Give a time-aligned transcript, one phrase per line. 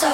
[0.00, 0.08] So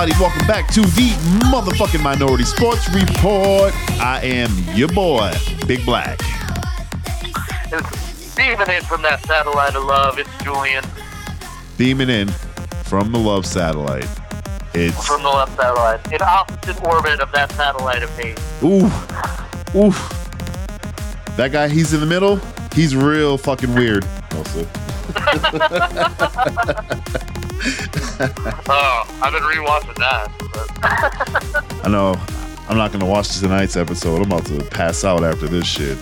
[0.00, 1.10] everybody, welcome back to the
[1.52, 3.70] motherfucking Minority Sports Report.
[4.00, 5.30] I am your boy,
[5.66, 6.18] Big Black.
[7.66, 10.18] It's beaming in from that satellite of love.
[10.18, 10.82] It's Julian
[11.76, 12.28] Beaming in
[12.84, 14.08] from the Love Satellite.
[14.72, 18.40] It's, from the love satellite, in opposite orbit of that satellite of hate.
[18.62, 18.86] ooh,
[19.78, 19.92] ooh.
[21.36, 22.40] That guy, he's in the middle,
[22.72, 24.06] he's real fucking weird.
[24.32, 24.66] Also.
[28.72, 31.80] Oh, I've been rewatching that.
[31.84, 32.14] I know,
[32.68, 34.16] I'm not gonna watch tonight's episode.
[34.16, 35.96] I'm about to pass out after this shit.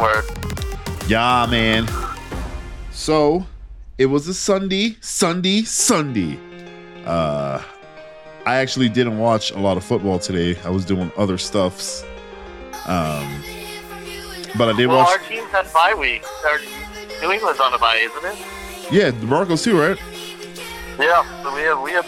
[0.00, 0.24] word.
[1.08, 1.88] Yeah, man.
[2.90, 3.46] So,
[3.98, 6.38] it was a Sunday, Sunday, Sunday.
[7.04, 7.62] Uh,
[8.46, 10.58] I actually didn't watch a lot of football today.
[10.64, 12.02] I was doing other stuffs.
[12.86, 13.42] Um,
[14.56, 15.08] but I did Well, watch.
[15.08, 16.24] our team's had bye week.
[16.46, 16.58] Our
[17.22, 18.46] New England's on a bye, isn't it?
[18.92, 19.98] Yeah, the Broncos too, right?
[20.98, 21.42] Yeah.
[21.42, 22.06] So we have we have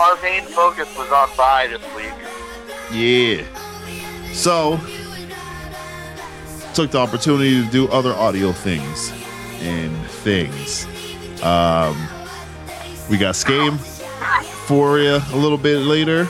[0.00, 2.12] our main focus was on bye this week.
[2.92, 3.44] Yeah.
[4.32, 4.80] So,
[6.74, 9.12] took the opportunity to do other audio things
[9.60, 10.86] and things.
[11.42, 11.96] Um,
[13.08, 13.78] we got Skame
[14.66, 16.28] for you a little bit later,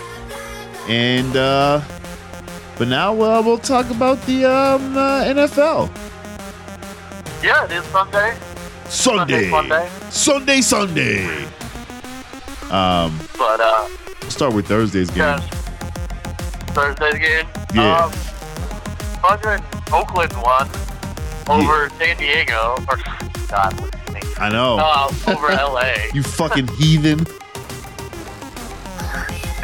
[0.88, 1.80] and uh,
[2.76, 5.90] but now uh, we'll talk about the um, uh, NFL
[7.42, 8.36] Yeah, it is Sunday.
[8.94, 9.88] Sunday, Sunday.
[10.10, 11.44] Sunday, Sunday.
[12.70, 13.88] Um, But uh,
[14.28, 15.18] start with Thursday's game.
[15.18, 15.40] yeah,
[16.74, 17.46] Thursday's game.
[17.74, 18.04] Yeah.
[18.04, 18.12] Um,
[19.20, 20.68] fucking Oakland won
[21.48, 22.76] over San Diego.
[22.88, 22.96] Or
[23.48, 24.22] God, what's his name?
[24.38, 24.78] I know.
[24.80, 25.94] Uh, over LA.
[26.14, 27.26] you fucking heathen.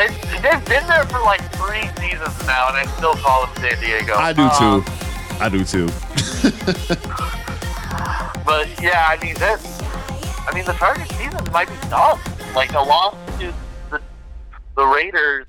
[0.03, 0.11] It,
[0.43, 4.15] they've been there for like three seasons now, and I still call them San Diego.
[4.17, 4.91] I do Um, too.
[5.41, 5.89] I do too.
[8.51, 9.81] But yeah, I mean this.
[9.81, 12.19] I mean the Chargers season might be done.
[12.53, 13.55] Like a loss to
[13.93, 14.01] the
[14.75, 15.47] the Raiders,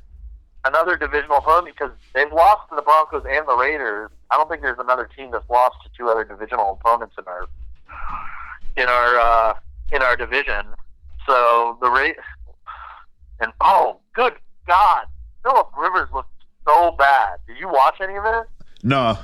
[0.65, 4.11] another divisional home because they've lost to the Broncos and the Raiders.
[4.29, 7.47] I don't think there's another team that's lost to two other divisional opponents in our
[8.77, 9.53] in our uh,
[9.91, 10.67] in our division.
[11.25, 12.17] So the rate
[13.39, 14.33] and oh, good
[14.67, 15.05] God,
[15.41, 16.29] Philip Rivers looked
[16.67, 17.39] so bad.
[17.47, 18.45] Did you watch any of it?
[18.83, 19.17] No.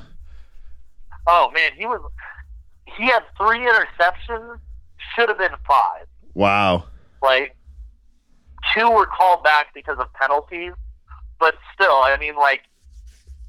[1.28, 2.02] Oh man, he was
[2.98, 4.60] he had three interceptions.
[5.16, 6.08] Should have been five.
[6.34, 6.86] Wow.
[7.22, 7.56] Like
[8.76, 10.74] two were called back because of penalties,
[11.40, 12.62] but still, I mean, like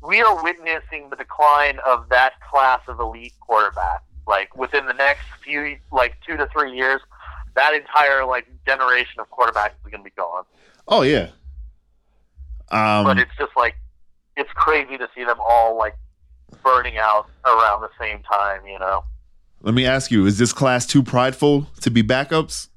[0.07, 4.03] we are witnessing the decline of that class of elite quarterback.
[4.27, 7.01] Like within the next few, like two to three years,
[7.55, 10.45] that entire like generation of quarterbacks is going to be gone.
[10.87, 11.29] Oh yeah.
[12.71, 13.77] Um, but it's just like
[14.37, 15.97] it's crazy to see them all like
[16.63, 18.67] burning out around the same time.
[18.67, 19.05] You know.
[19.63, 22.69] Let me ask you: Is this class too prideful to be backups?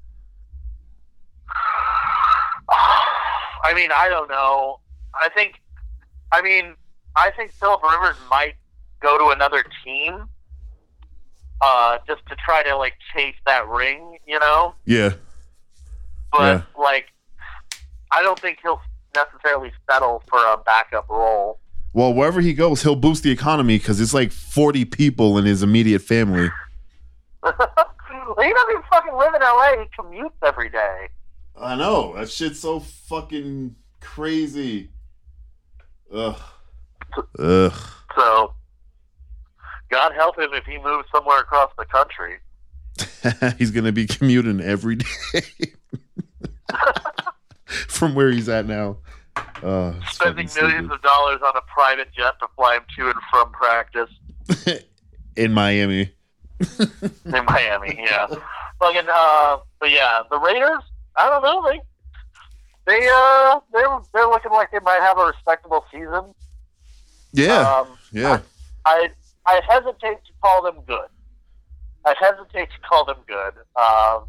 [3.64, 4.80] I mean, I don't know.
[5.14, 5.54] I think,
[6.32, 6.74] I mean,
[7.16, 8.54] I think Philip Rivers might
[9.00, 10.24] go to another team,
[11.60, 14.74] uh, just to try to like chase that ring, you know.
[14.84, 15.10] Yeah.
[16.32, 16.62] But Yeah.
[16.82, 17.06] like,
[18.10, 18.80] I don't think he'll
[19.14, 21.58] necessarily settle for a backup role.
[21.94, 25.62] Well, wherever he goes, he'll boost the economy because it's like forty people in his
[25.62, 26.50] immediate family.
[27.44, 29.82] He doesn't even fucking live in LA.
[29.82, 31.08] He commutes every day.
[31.60, 34.90] I know that shit's so fucking crazy.
[36.12, 36.40] Ugh.
[37.38, 37.72] Ugh.
[38.16, 38.54] So,
[39.90, 42.38] God help him if he moves somewhere across the country.
[43.58, 45.42] he's gonna be commuting every day
[47.64, 48.98] from where he's at now.
[49.62, 53.50] Uh, Spending millions of dollars on a private jet to fly him to and from
[53.52, 54.10] practice.
[55.36, 56.12] in Miami.
[57.24, 57.96] in Miami.
[57.98, 58.26] Yeah,
[58.78, 59.08] fucking.
[59.12, 60.82] Uh, but yeah, the Raiders.
[61.16, 61.62] I don't know.
[61.70, 61.80] They
[62.86, 66.34] they uh they're they're looking like they might have a respectable season.
[67.32, 68.40] Yeah, Um, yeah.
[68.84, 69.10] I
[69.46, 71.08] I hesitate to call them good.
[72.04, 73.54] I hesitate to call them good.
[73.80, 74.24] Um,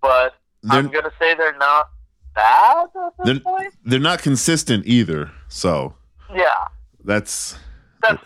[0.00, 0.34] but
[0.70, 1.88] I'm They're gonna say they're not
[2.34, 3.72] bad at this They're- point.
[3.84, 5.30] they're not consistent either.
[5.48, 5.94] So
[6.34, 6.48] Yeah,
[7.04, 7.56] that's
[8.02, 8.22] that's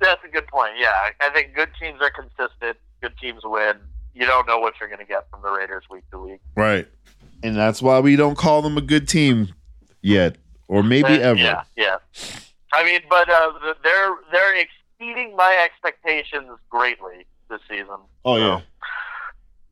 [0.00, 0.72] that's a good point.
[0.78, 2.76] Yeah, I- think good teams are consistent.
[3.00, 3.76] Good teams win.
[4.14, 6.40] You don't know what you're gonna get from the Raiders week to week.
[6.56, 6.86] right,
[7.42, 9.48] and that's why we don't call them a good team
[10.00, 10.36] yet,
[10.68, 11.38] or maybe Uh, ever.
[11.38, 11.96] Yeah, yeah.
[12.72, 17.98] I mean, but uh, they're they're exceeding my expectations greatly this season.
[18.24, 18.60] Oh So, yeah,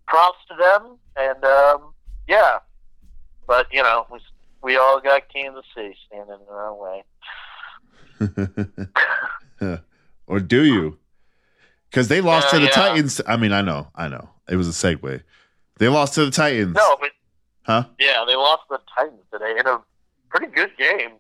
[0.07, 1.95] props to them, and um,
[2.29, 2.59] yeah.
[3.47, 4.19] But you know, we
[4.63, 7.05] we all got Kansas City standing in our way.
[10.27, 10.99] or do you?
[11.91, 12.71] Because they lost Uh, to the yeah.
[12.71, 13.21] Titans.
[13.27, 14.31] I mean, I know, I know.
[14.49, 15.23] It was a segue.
[15.79, 16.75] They lost to the Titans.
[16.77, 17.11] No, but
[17.63, 17.85] Huh?
[17.99, 19.81] yeah, they lost the Titans today in a
[20.29, 21.13] pretty good game.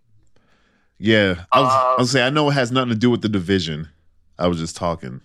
[0.98, 3.22] Yeah, I was, I Uh, was saying I know it has nothing to do with
[3.22, 3.88] the division.
[4.38, 5.20] I was just talking,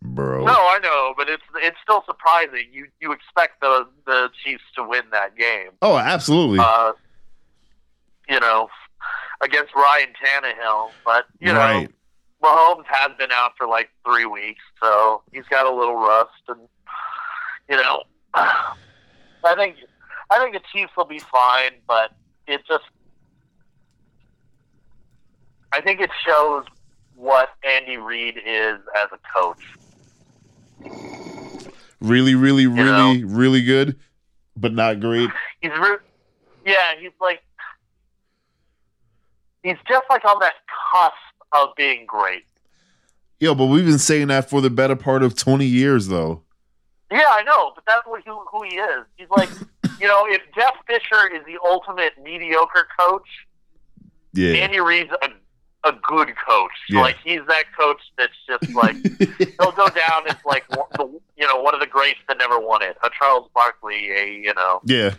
[0.00, 0.44] bro.
[0.44, 2.66] No, I know, but it's it's still surprising.
[2.72, 5.70] You you expect the the Chiefs to win that game.
[5.82, 6.58] Oh, absolutely.
[6.60, 6.92] Uh,
[8.28, 8.68] you know,
[9.40, 11.90] against Ryan Tannehill, but you know, right.
[12.42, 16.60] Mahomes has been out for like three weeks, so he's got a little rust, and
[17.68, 18.02] you know,
[18.34, 19.76] I think
[20.30, 22.12] I think the Chiefs will be fine, but
[22.46, 22.84] it just
[25.72, 26.64] I think it shows
[27.16, 29.62] what Andy Reid is as a coach.
[32.00, 33.10] Really, really, know?
[33.12, 33.96] really, really good,
[34.56, 35.30] but not great.
[35.60, 35.98] He's re-
[36.66, 37.40] yeah, he's like
[39.62, 40.54] he's just like on that
[40.92, 41.14] cusp
[41.54, 42.44] of being great.
[43.40, 46.42] Yo, but we've been saying that for the better part of 20 years, though.
[47.10, 49.04] Yeah, I know, but that's what who, who he is.
[49.16, 49.48] He's like,
[50.00, 53.26] you know, if Jeff Fisher is the ultimate mediocre coach,
[54.32, 54.52] Yeah.
[54.54, 56.70] Andy Reid's a, a good coach.
[56.88, 57.00] Yeah.
[57.00, 61.60] Like he's that coach that's just like he'll go down as like the, you know
[61.60, 62.96] one of the greats that never won it.
[63.04, 65.14] A Charles Barkley, a you know, yeah.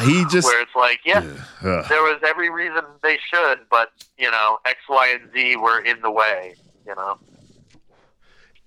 [0.00, 0.46] He just.
[0.46, 1.18] where it's like, yeah.
[1.62, 1.84] Ugh.
[1.88, 6.00] there was every reason they should, but you know, X, Y, and Z were in
[6.00, 6.54] the way.
[6.86, 7.18] You know,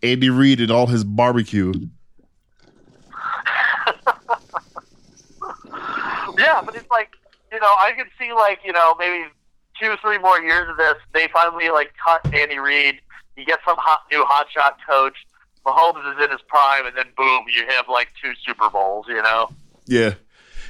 [0.03, 1.73] Andy Reid and all his barbecue.
[6.37, 7.09] yeah, but it's like
[7.51, 9.29] you know, I could see like you know maybe
[9.79, 10.95] two, three more years of this.
[11.13, 13.01] They finally like cut Andy Reid.
[13.35, 15.15] You get some hot new hotshot coach.
[15.65, 19.07] Mahomes is in his prime, and then boom, you have like two Super Bowls.
[19.09, 19.49] You know.
[19.87, 20.15] Yeah.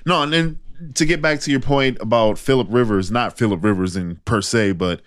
[0.06, 0.60] No, and then
[0.96, 4.74] to get back to your point about Philip Rivers, not Philip Rivers in per se,
[4.74, 5.02] but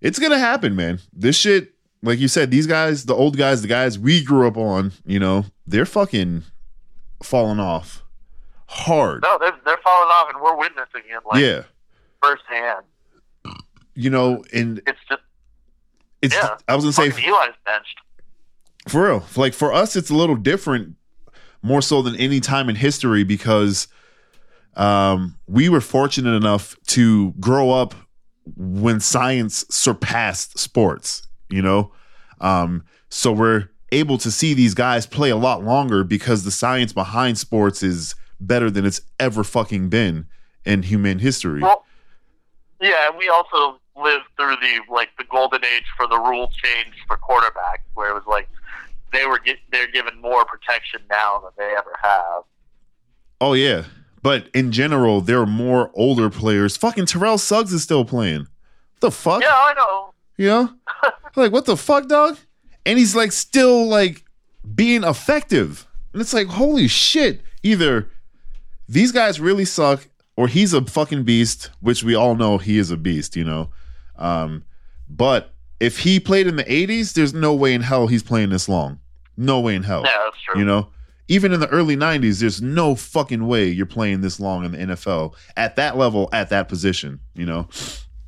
[0.00, 1.00] it's gonna happen, man.
[1.12, 1.72] This shit,
[2.02, 5.18] like you said, these guys, the old guys, the guys we grew up on, you
[5.18, 6.44] know, they're fucking
[7.22, 8.02] falling off
[8.66, 9.22] hard.
[9.22, 11.62] No, they're they're falling off, and we're witnessing it like yeah.
[12.22, 12.84] firsthand.
[13.94, 15.22] You know, and It's just
[16.22, 16.56] it's Yeah.
[16.68, 18.00] I was gonna say fucking Eli's benched.
[18.88, 19.24] For real.
[19.36, 20.96] Like for us, it's a little different,
[21.62, 23.88] more so than any time in history because
[24.74, 27.94] um, we were fortunate enough to grow up
[28.56, 31.92] when science surpassed sports, you know?
[32.40, 36.92] Um, so we're able to see these guys play a lot longer because the science
[36.92, 40.26] behind sports is better than it's ever fucking been
[40.64, 41.62] in human history.
[41.62, 41.84] Well,
[42.80, 46.94] yeah, and we also lived through the like the golden age for the rule change
[47.06, 48.48] for quarterback, where it was like
[49.12, 52.44] they were get, they're given more protection now than they ever have.
[53.40, 53.84] Oh yeah.
[54.28, 56.76] But in general, there are more older players.
[56.76, 58.40] Fucking Terrell Suggs is still playing.
[58.40, 59.40] What the fuck?
[59.40, 60.12] Yeah, I know.
[60.36, 60.66] Yeah.
[61.36, 62.36] like what the fuck, dog?
[62.84, 64.26] And he's like still like
[64.74, 65.86] being effective.
[66.12, 67.40] And it's like, holy shit.
[67.62, 68.10] Either
[68.86, 70.06] these guys really suck
[70.36, 73.70] or he's a fucking beast, which we all know he is a beast, you know.
[74.16, 74.62] Um,
[75.08, 78.68] but if he played in the 80s, there's no way in hell he's playing this
[78.68, 79.00] long.
[79.38, 80.02] No way in hell.
[80.04, 80.60] Yeah, that's true.
[80.60, 80.90] You know,
[81.28, 84.78] even in the early 90s, there's no fucking way you're playing this long in the
[84.78, 87.68] NFL at that level, at that position, you know?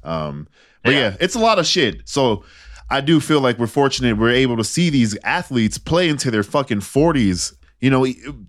[0.04, 0.49] Um,
[0.85, 1.00] but yeah.
[1.00, 1.16] Yeah.
[1.21, 2.09] it's a lot of shit.
[2.09, 2.45] So
[2.90, 6.42] I do feel like we're fortunate we're able to see these athletes play into their
[6.42, 7.54] fucking 40s.
[7.80, 8.07] You know,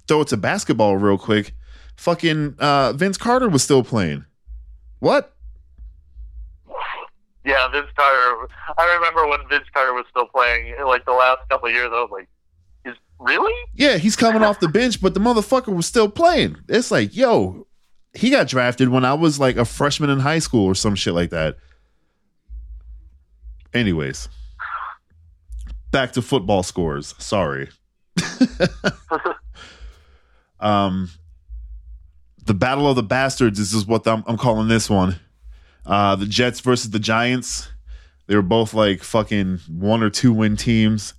[0.07, 1.53] throw it to basketball real quick.
[1.95, 4.25] Fucking uh, Vince Carter was still playing.
[4.99, 5.33] What?
[7.45, 8.49] Yeah, Vince Carter.
[8.77, 10.75] I remember when Vince Carter was still playing.
[10.85, 12.27] Like the last couple of years, I was like,
[12.85, 16.57] "Is really?" Yeah, he's coming off the bench, but the motherfucker was still playing.
[16.67, 17.67] It's like, yo,
[18.13, 21.13] he got drafted when I was like a freshman in high school or some shit
[21.13, 21.57] like that.
[23.73, 24.27] Anyways,
[25.91, 27.15] back to football scores.
[27.17, 27.69] Sorry.
[30.59, 31.09] um,
[32.45, 33.59] the battle of the bastards.
[33.59, 35.19] This is what I'm, I'm calling this one.
[35.85, 37.69] Uh, the Jets versus the Giants.
[38.27, 41.13] They were both like fucking one or two win teams.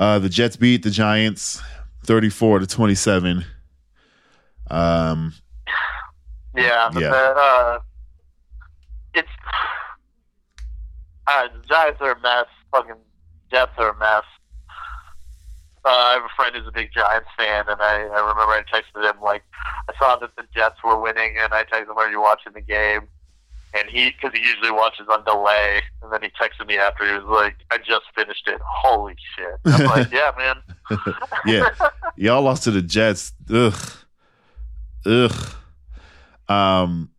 [0.00, 1.60] Uh, the Jets beat the Giants
[2.04, 3.44] 34 to 27.
[4.70, 5.34] Um,
[6.56, 7.10] Yeah, Yeah.
[7.10, 7.78] the, uh,
[9.12, 9.28] it's
[11.26, 12.46] uh, the Giants are a mess.
[12.72, 12.94] Fucking
[13.52, 14.24] Jets are a mess.
[15.84, 18.62] Uh, I have a friend who's a big Giants fan, and I, I remember I
[18.72, 19.42] texted him like
[19.90, 22.60] I saw that the Jets were winning, and I texted him, "Are you watching the
[22.62, 23.08] game?"
[23.72, 27.06] And he, because he usually watches on delay, and then he texted me after.
[27.06, 28.60] He was like, "I just finished it.
[28.64, 30.56] Holy shit!" I'm like, "Yeah, man."
[31.46, 31.68] yeah,
[32.16, 33.32] y'all lost to the Jets.
[33.48, 33.74] Ugh,
[35.06, 35.54] ugh.
[36.48, 37.10] Um,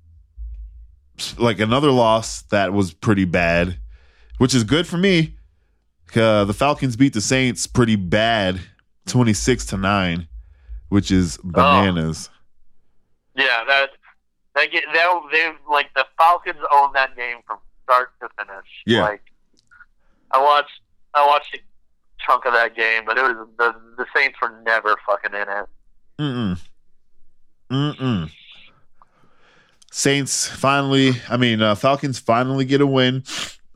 [1.38, 3.78] like another loss that was pretty bad,
[4.38, 5.38] which is good for me.
[6.14, 8.60] Uh, the Falcons beat the Saints pretty bad,
[9.06, 10.28] twenty six to nine,
[10.90, 12.30] which is bananas.
[13.36, 13.92] Yeah, that
[14.56, 18.66] that get that they like the Falcons own that game from start to finish.
[18.86, 19.04] Yeah.
[19.04, 19.24] Like
[20.32, 20.82] I watched
[21.14, 21.60] I watched a
[22.26, 25.66] chunk of that game, but it was the the Saints were never fucking in it.
[26.20, 26.62] Mm mm.
[27.72, 28.32] Mm mm.
[29.92, 33.24] Saints finally, I mean, uh, Falcons finally get a win.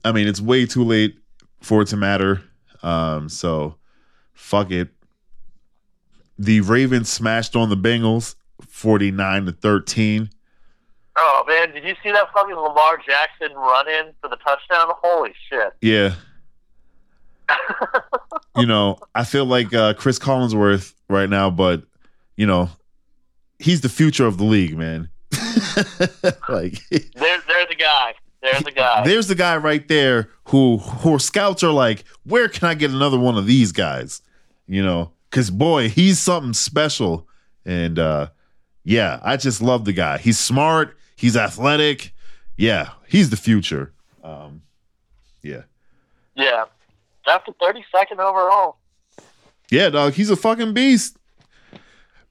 [0.03, 1.17] I mean, it's way too late
[1.62, 2.41] for it to matter.
[2.84, 3.75] Um, so
[4.34, 4.89] fuck it.
[6.38, 8.36] The Ravens smashed on the Bengals
[8.67, 10.29] 49 to 13.
[11.18, 14.94] Oh man, did you see that fucking Lamar Jackson run in for the touchdown?
[15.02, 15.74] Holy shit.
[15.82, 16.16] Yeah.
[18.58, 21.84] you know, I feel like uh, Chris Collinsworth right now, but
[22.38, 22.70] you know,
[23.60, 25.10] he's the future of the league, man.
[26.50, 28.14] like They're they're the guy.
[28.42, 29.04] They're the guy.
[29.04, 33.20] there's the guy right there who who scouts are like, where can I get another
[33.20, 34.22] one of these guys?
[34.68, 37.28] You know, because boy, he's something special.
[37.66, 38.28] And uh
[38.84, 40.18] yeah, I just love the guy.
[40.20, 42.14] He's smart, he's athletic.
[42.58, 43.94] Yeah, he's the future.
[44.24, 44.62] Um
[45.42, 45.64] yeah.
[46.36, 46.66] yeah.
[47.28, 48.78] After thirty second overall.
[49.72, 51.18] Yeah, dog, he's a fucking beast.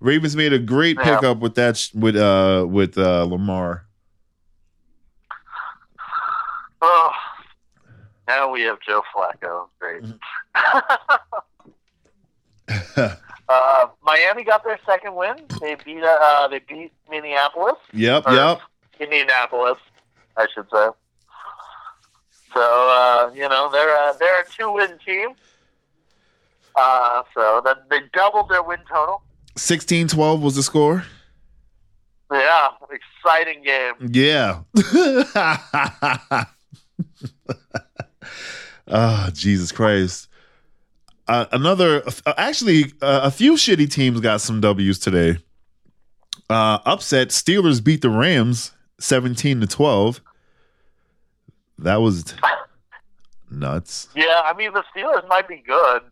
[0.01, 1.17] Ravens made a great Yeah.
[1.17, 3.87] pickup with that sh- with uh with uh Lamar.
[6.87, 7.11] Oh,
[8.29, 9.69] now we have Joe Flacco.
[9.81, 10.05] Great.
[13.49, 15.35] uh, Miami got their second win.
[15.61, 17.77] They beat uh, they beat Minneapolis.
[17.93, 18.61] Yep, Or yep.
[19.01, 19.79] Indianapolis,
[20.37, 20.89] I should say.
[22.53, 25.31] So uh, you know they're a, they're a two win team.
[26.77, 29.23] Uh, so that they doubled their win total.
[29.57, 31.05] 16-12 was the score.
[32.33, 33.95] Yeah, exciting game.
[34.13, 34.63] Yeah.
[38.89, 40.29] oh, Jesus Christ.
[41.29, 45.39] Uh, another, uh, actually, uh, a few shitty teams got some W's today.
[46.51, 48.73] Uh, upset Steelers beat the Rams
[49.05, 50.21] 17 to 12.
[51.79, 52.35] That was
[53.51, 54.09] nuts.
[54.15, 56.03] Yeah, I mean the Steelers might be good.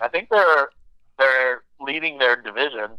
[0.00, 0.68] I think they're
[1.18, 2.90] they're leading their division.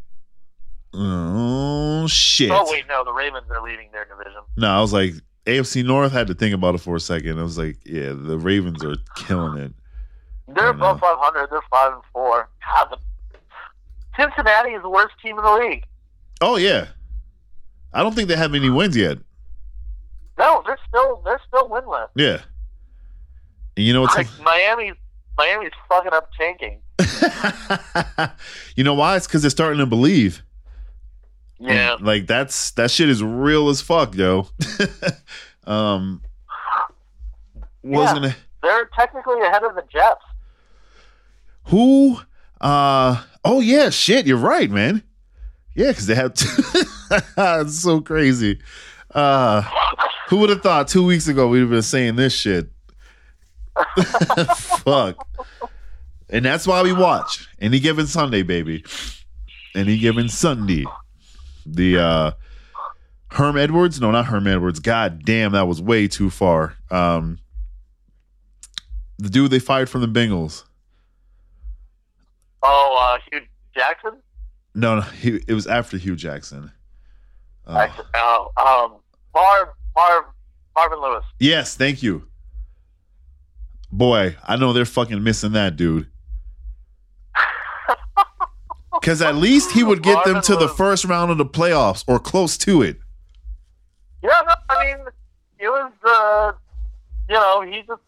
[0.93, 2.51] Oh, shit.
[2.51, 4.41] Oh wait, no, the Ravens are leading their division.
[4.57, 5.13] No, I was like,
[5.45, 7.39] AFC North had to think about it for a second.
[7.39, 9.73] I was like, yeah, the Ravens are killing it.
[10.47, 11.47] They're above 500.
[11.51, 12.49] They're five and four.
[12.65, 12.97] God, the,
[14.19, 15.85] Cincinnati is the worst team in the league.
[16.41, 16.87] Oh, yeah.
[17.93, 19.19] I don't think they have any wins yet.
[20.39, 22.07] No, they're still they're still winless.
[22.15, 22.39] Yeah.
[23.77, 24.95] And you know what's Like Miami's
[25.37, 26.79] Miami's fucking up tanking.
[28.75, 29.15] you know why?
[29.17, 30.41] It's because they're starting to believe.
[31.59, 34.47] Yeah, And, like that's that shit is real as fuck, yo.
[35.67, 36.21] um
[37.83, 38.13] was Yeah.
[38.13, 40.21] gonna they're technically ahead of the Jets.
[41.65, 42.19] who
[42.61, 45.03] uh oh yeah, shit, you're right, man.
[45.75, 46.31] Yeah, because they have
[47.47, 48.59] it's so crazy.
[49.13, 49.63] Uh
[50.29, 52.69] who would have thought two weeks ago we'd have been saying this shit?
[54.55, 55.27] Fuck.
[56.29, 57.47] And that's why we watch.
[57.59, 58.83] Any given Sunday, baby.
[59.75, 60.85] Any given Sunday.
[61.65, 62.31] The uh
[63.31, 64.01] Herm Edwards?
[64.01, 64.79] No, not Herm Edwards.
[64.79, 66.75] God damn, that was way too far.
[66.91, 67.39] Um
[69.17, 70.63] the dude they fired from the Bengals.
[72.63, 73.41] Oh, uh, Hue
[73.75, 74.21] Jackson.
[74.75, 76.71] No, no, he, it was after Hue Jackson.
[77.67, 78.99] Uh, I, oh, um,
[79.33, 79.69] Marv,
[79.99, 80.25] Marv,
[80.75, 81.25] Marvin Lewis.
[81.39, 82.25] yes, thank you.
[83.91, 86.07] Boy, I know they're fucking missing that dude.
[88.91, 92.19] Because at least he would get them to the first round of the playoffs or
[92.19, 92.97] close to it.
[94.21, 95.05] Yeah, no, I mean,
[95.57, 96.51] it was, uh,
[97.29, 98.01] you know, he just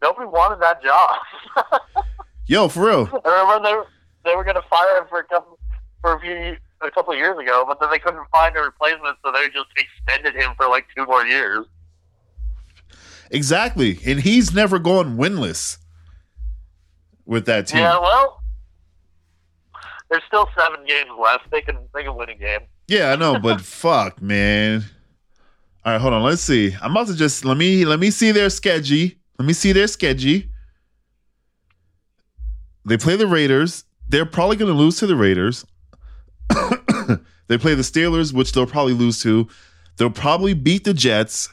[0.00, 1.20] nobody wanted that job.
[2.46, 3.08] Yo, for real.
[3.24, 3.86] I remember they were,
[4.24, 5.58] they were going to fire him for a couple
[6.00, 9.16] for a few a couple of years ago, but then they couldn't find a replacement,
[9.24, 11.66] so they just extended him for like two more years.
[13.30, 13.98] Exactly.
[14.06, 15.78] And he's never gone winless
[17.24, 17.80] with that team.
[17.80, 18.42] Yeah, well,
[20.10, 21.50] there's still seven games left.
[21.50, 22.60] They can they can win a game.
[22.86, 24.84] Yeah, I know, but fuck, man.
[25.84, 26.22] All right, hold on.
[26.22, 26.74] Let's see.
[26.80, 29.10] I'm about to just let me let me see their schedule.
[29.38, 30.42] Let me see their schedule.
[32.84, 33.84] They play the Raiders.
[34.08, 35.64] They're probably going to lose to the Raiders.
[37.48, 39.48] they play the Steelers, which they'll probably lose to.
[39.96, 41.52] They'll probably beat the Jets.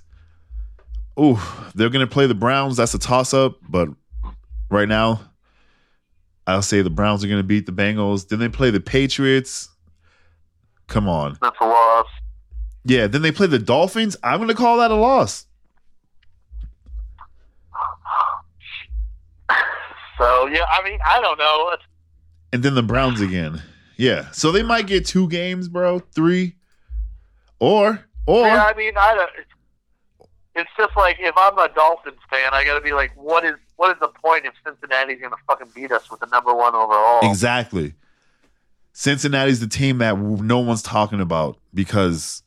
[1.17, 2.77] Oh, they're going to play the Browns.
[2.77, 3.89] That's a toss up, but
[4.69, 5.21] right now,
[6.47, 8.27] I'll say the Browns are going to beat the Bengals.
[8.27, 9.69] Then they play the Patriots.
[10.87, 11.37] Come on.
[11.41, 12.07] That's a loss.
[12.83, 14.17] Yeah, then they play the Dolphins.
[14.23, 15.45] I'm going to call that a loss.
[20.17, 21.75] So yeah, I mean, I don't know.
[22.53, 23.59] And then the Browns again.
[24.01, 24.31] Yeah.
[24.31, 25.99] So they might get two games, bro.
[25.99, 26.55] Three.
[27.59, 29.29] Or or yeah, I mean, I don't.
[30.55, 33.53] It's just like if I'm a Dolphins fan, I got to be like, what is
[33.75, 36.73] what is the point if Cincinnati's going to fucking beat us with the number one
[36.73, 37.19] overall?
[37.29, 37.93] Exactly.
[38.91, 42.41] Cincinnati's the team that no one's talking about because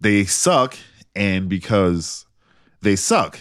[0.00, 0.76] they suck
[1.14, 2.26] and because
[2.82, 3.38] they suck.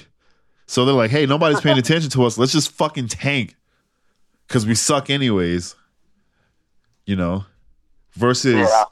[0.68, 2.38] So they're like, hey, nobody's paying attention to us.
[2.38, 3.56] Let's just fucking tank
[4.48, 5.76] because we suck anyways.
[7.08, 7.46] You know?
[8.16, 8.84] Versus Yeah.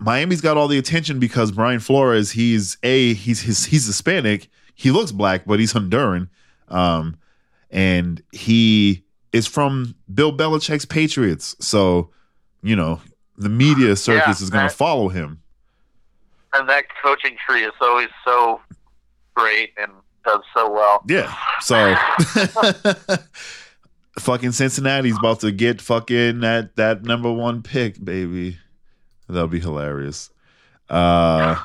[0.00, 4.48] Miami's got all the attention because Brian Flores, he's a he's he's, he's Hispanic.
[4.74, 6.28] He looks black, but he's Honduran.
[6.68, 7.16] Um,
[7.70, 11.54] and he is from Bill Belichick's Patriots.
[11.60, 12.10] So,
[12.62, 13.00] you know,
[13.36, 15.40] the media circus Yeah, is going to follow him.
[16.54, 18.60] And that coaching tree is always so
[19.34, 19.92] great and
[20.24, 21.02] does so well.
[21.08, 21.32] Yeah.
[21.60, 21.94] So,
[24.18, 28.58] fucking Cincinnati's about to get fucking that that number one pick, baby.
[29.28, 30.30] That'll be hilarious.
[30.88, 31.56] Uh,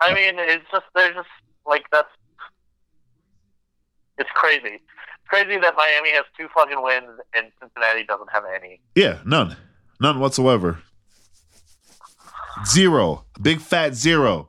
[0.00, 1.28] I mean, it's just they're just
[1.66, 2.08] like that's.
[4.18, 4.74] It's crazy.
[4.74, 8.80] It's crazy that Miami has two fucking wins and Cincinnati doesn't have any.
[8.94, 9.56] yeah, none,
[10.00, 10.82] none whatsoever.
[12.66, 14.48] Zero, big fat zero.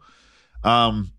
[0.63, 1.11] Um,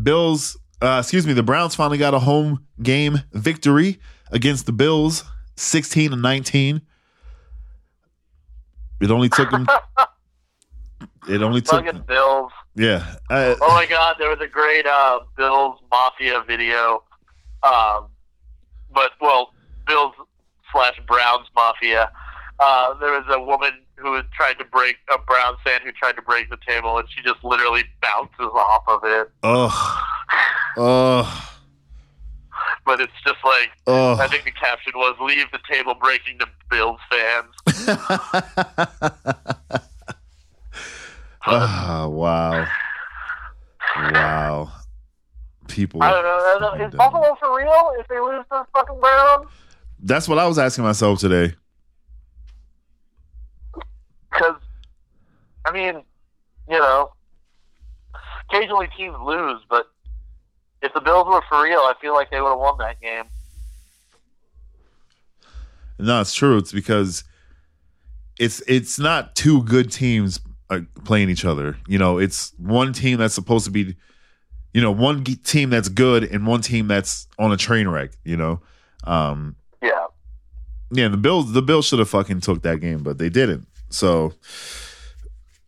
[0.00, 3.98] Bills, uh, excuse me, the Browns finally got a home game victory
[4.32, 5.24] against the Bills,
[5.56, 6.82] sixteen and nineteen.
[9.00, 9.66] It only took them.
[11.28, 11.84] It only took.
[11.84, 12.50] Fucking Bills.
[12.74, 13.14] Yeah.
[13.30, 17.04] Uh, Oh my god, there was a great uh, Bills Mafia video.
[17.62, 18.08] Um,
[18.92, 19.52] but well,
[19.86, 20.14] Bills
[20.72, 22.10] slash Browns Mafia.
[22.58, 26.22] Uh, there was a woman who trying to break a Browns fan who tried to
[26.22, 29.30] break the table, and she just literally bounces off of it.
[29.44, 30.02] ugh.
[30.76, 31.42] Ugh.
[32.84, 34.18] But it's just like Ugh.
[34.20, 37.54] I think the caption was "Leave the table breaking to Bills fans."
[41.44, 42.66] Ah, wow.
[43.96, 44.72] Wow.
[45.68, 46.02] People.
[46.02, 46.28] I don't know.
[46.30, 46.86] I don't know.
[46.86, 47.92] Is Buffalo for real?
[47.98, 49.46] If they lose the fucking Browns?
[50.00, 51.54] That's what I was asking myself today.
[54.30, 54.56] Because,
[55.64, 56.02] I mean,
[56.68, 57.12] you know,
[58.48, 59.91] occasionally teams lose, but
[60.82, 63.24] if the Bills were for real, I feel like they would have won that game.
[65.98, 66.58] No, it's true.
[66.58, 67.24] It's because
[68.38, 70.40] it's it's not two good teams
[71.04, 71.76] playing each other.
[71.86, 73.94] You know, it's one team that's supposed to be,
[74.72, 78.10] you know, one team that's good and one team that's on a train wreck.
[78.24, 78.60] You know,
[79.04, 80.06] um, Yeah.
[80.90, 81.08] yeah.
[81.08, 83.68] The Bills, the Bills should have fucking took that game, but they didn't.
[83.90, 84.32] So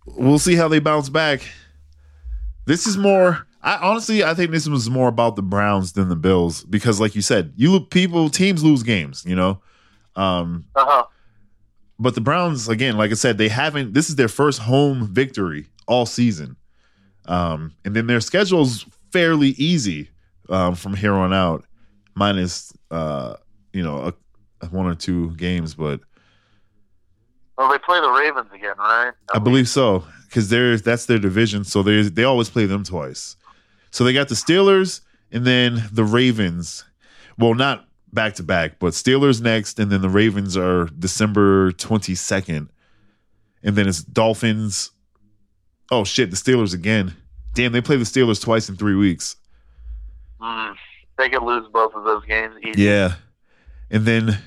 [0.07, 1.42] we'll see how they bounce back.
[2.66, 3.46] This is more.
[3.64, 7.14] I honestly, I think this was more about the Browns than the Bills because, like
[7.14, 9.24] you said, you people teams lose games.
[9.27, 9.61] You know.
[10.16, 11.05] Um, Uh huh.
[11.98, 13.94] but the Browns, again, like I said, they haven't.
[13.94, 16.57] This is their first home victory all season,
[17.27, 20.11] um, and then their schedule's fairly easy
[20.50, 21.64] um, from here on out,
[22.14, 23.37] minus uh,
[23.72, 24.12] you know
[24.61, 25.74] a, one or two games.
[25.74, 26.00] But
[27.57, 29.12] Well, they play the Ravens again, right?
[29.33, 33.37] I believe so because they're that's their division, so they they always play them twice.
[33.94, 36.85] So they got the Steelers and then the Ravens.
[37.38, 42.16] Well, not back to back, but Steelers next, and then the Ravens are December twenty
[42.16, 42.70] second,
[43.62, 44.90] and then it's Dolphins.
[45.92, 47.14] Oh shit, the Steelers again.
[47.54, 49.37] Damn, they play the Steelers twice in three weeks.
[50.40, 50.74] Mm,
[51.16, 52.57] they could lose both of those games.
[52.64, 52.83] Easy.
[52.83, 53.14] Yeah,
[53.92, 54.38] and then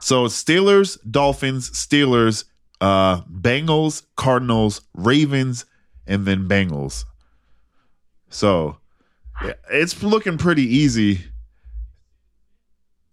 [0.00, 2.44] so Steelers, Dolphins, Steelers,
[2.80, 5.64] uh, Bengals, Cardinals, Ravens,
[6.06, 7.04] and then Bengals.
[8.30, 8.76] So
[9.70, 11.20] it's looking pretty easy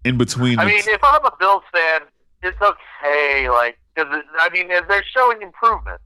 [0.06, 0.60] in between.
[0.60, 2.02] I mean, if I'm a Bills fan,
[2.44, 3.50] it's okay.
[3.50, 6.02] Like because I mean they're showing improvement.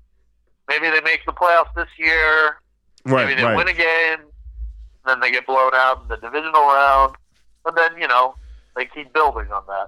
[0.67, 2.57] Maybe they make the playoffs this year.
[3.05, 3.57] Right, Maybe they right.
[3.57, 4.29] win game,
[5.05, 7.15] Then they get blown out in the divisional round.
[7.63, 8.35] But then you know
[8.75, 9.87] they keep building on that.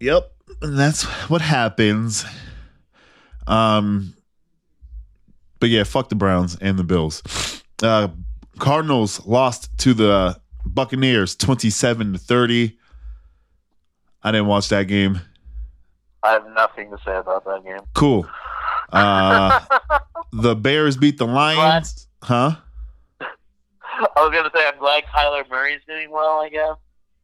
[0.00, 0.32] Yep,
[0.62, 2.24] and that's what happens.
[3.46, 4.14] Um,
[5.58, 7.22] but yeah, fuck the Browns and the Bills.
[7.82, 8.08] Uh,
[8.60, 12.78] Cardinals lost to the Buccaneers twenty-seven to thirty.
[14.22, 15.20] I didn't watch that game.
[16.22, 17.80] I have nothing to say about that game.
[17.94, 18.28] Cool.
[18.92, 19.60] Uh,
[20.32, 22.06] the Bears beat the Lions.
[22.22, 22.56] Huh?
[23.20, 23.26] I
[24.16, 26.40] was gonna say I'm glad Kyler Murray's doing well.
[26.40, 26.76] I guess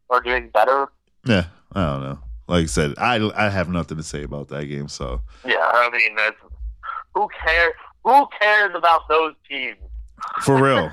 [0.08, 0.88] or doing better.
[1.26, 2.18] Yeah, I don't know.
[2.48, 4.88] Like I said, I I have nothing to say about that game.
[4.88, 6.36] So Yeah, I mean that's
[7.14, 7.74] who cares.
[8.04, 9.78] Who cares about those teams?
[10.42, 10.90] For real.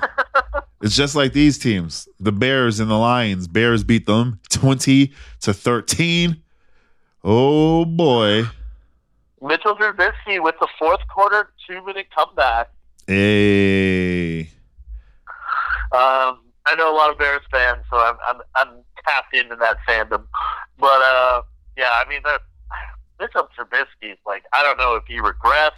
[0.82, 2.08] it's just like these teams.
[2.20, 3.48] The Bears and the Lions.
[3.48, 6.42] Bears beat them 20 to 13.
[7.22, 8.44] Oh boy.
[9.40, 12.70] Mitchell Trubisky with the fourth quarter two minute comeback.
[13.06, 14.40] Hey.
[15.92, 18.68] Um, I know a lot of Bears fans, so I'm I'm, I'm
[19.06, 20.24] tapped into that fandom.
[20.78, 21.42] But uh,
[21.76, 22.22] yeah, I mean,
[23.20, 25.70] Mitchell Trubisky's like I don't know if he regressed.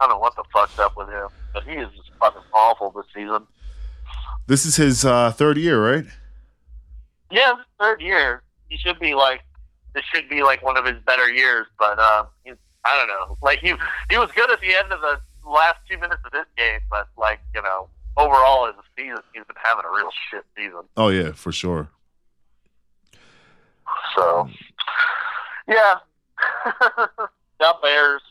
[0.00, 2.90] I don't know what the fuck's up with him, but he is just fucking awful
[2.90, 3.46] this season.
[4.46, 6.04] This is his uh, third year, right?
[7.30, 9.42] Yeah, third year, he should be like
[9.94, 13.36] this should be like one of his better years, but uh, he's, I don't know.
[13.42, 13.74] Like he
[14.10, 17.08] he was good at the end of the last two minutes of this game, but
[17.16, 20.82] like you know, overall as a season, he's been having a real shit season.
[20.96, 21.88] Oh yeah, for sure.
[24.16, 24.48] So,
[25.68, 25.94] yeah.
[27.60, 28.22] the Bears.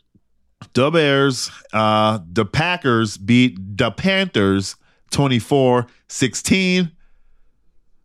[0.74, 4.76] The Bears, uh, the Packers beat the Panthers
[5.10, 6.90] 24-16.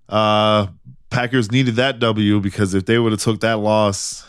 [0.10, 0.68] Uh,
[1.10, 4.26] Packers needed that W because if they would have took that loss,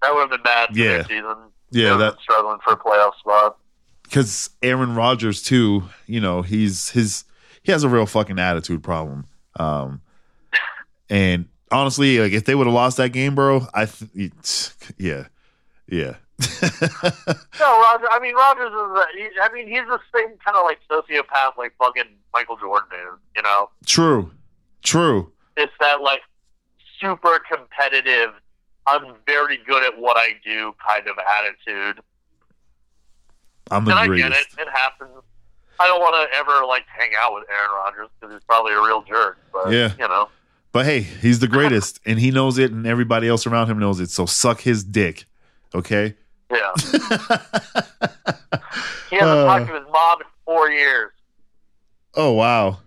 [0.00, 1.02] That would have been bad Yeah.
[1.04, 1.36] season.
[1.70, 3.56] Yeah, that- struggling for a playoff spot.
[4.02, 7.24] because Aaron Rodgers too, you know, he's his
[7.62, 9.26] he has a real fucking attitude problem.
[9.58, 10.02] Um,
[11.08, 14.32] and honestly, like if they would have lost that game, bro, I th-
[14.98, 15.28] yeah,
[15.88, 16.16] yeah,
[17.60, 18.06] No, Roger.
[18.10, 18.74] I mean, Rodgers is.
[18.74, 23.18] A, I mean, he's the same kind of like sociopath, like fucking Michael Jordan is.
[23.36, 24.30] You know, true,
[24.82, 25.30] true.
[25.56, 26.20] it's that like
[27.00, 28.30] super competitive.
[28.86, 32.02] I'm very good at what I do kind of attitude.
[33.70, 34.46] I'm the and I get it.
[34.58, 35.10] It happens.
[35.78, 38.80] I don't want to ever like hang out with Aaron Rodgers because he's probably a
[38.80, 39.38] real jerk.
[39.52, 39.92] But Yeah.
[39.98, 40.28] you know,
[40.72, 44.00] But hey, he's the greatest, and he knows it, and everybody else around him knows
[44.00, 44.10] it.
[44.10, 45.26] So suck his dick,
[45.74, 46.14] okay?
[46.52, 46.72] Yeah.
[49.10, 49.44] he hasn't Uh.
[49.46, 51.10] talked to his mom in four years.
[52.14, 52.78] Oh wow.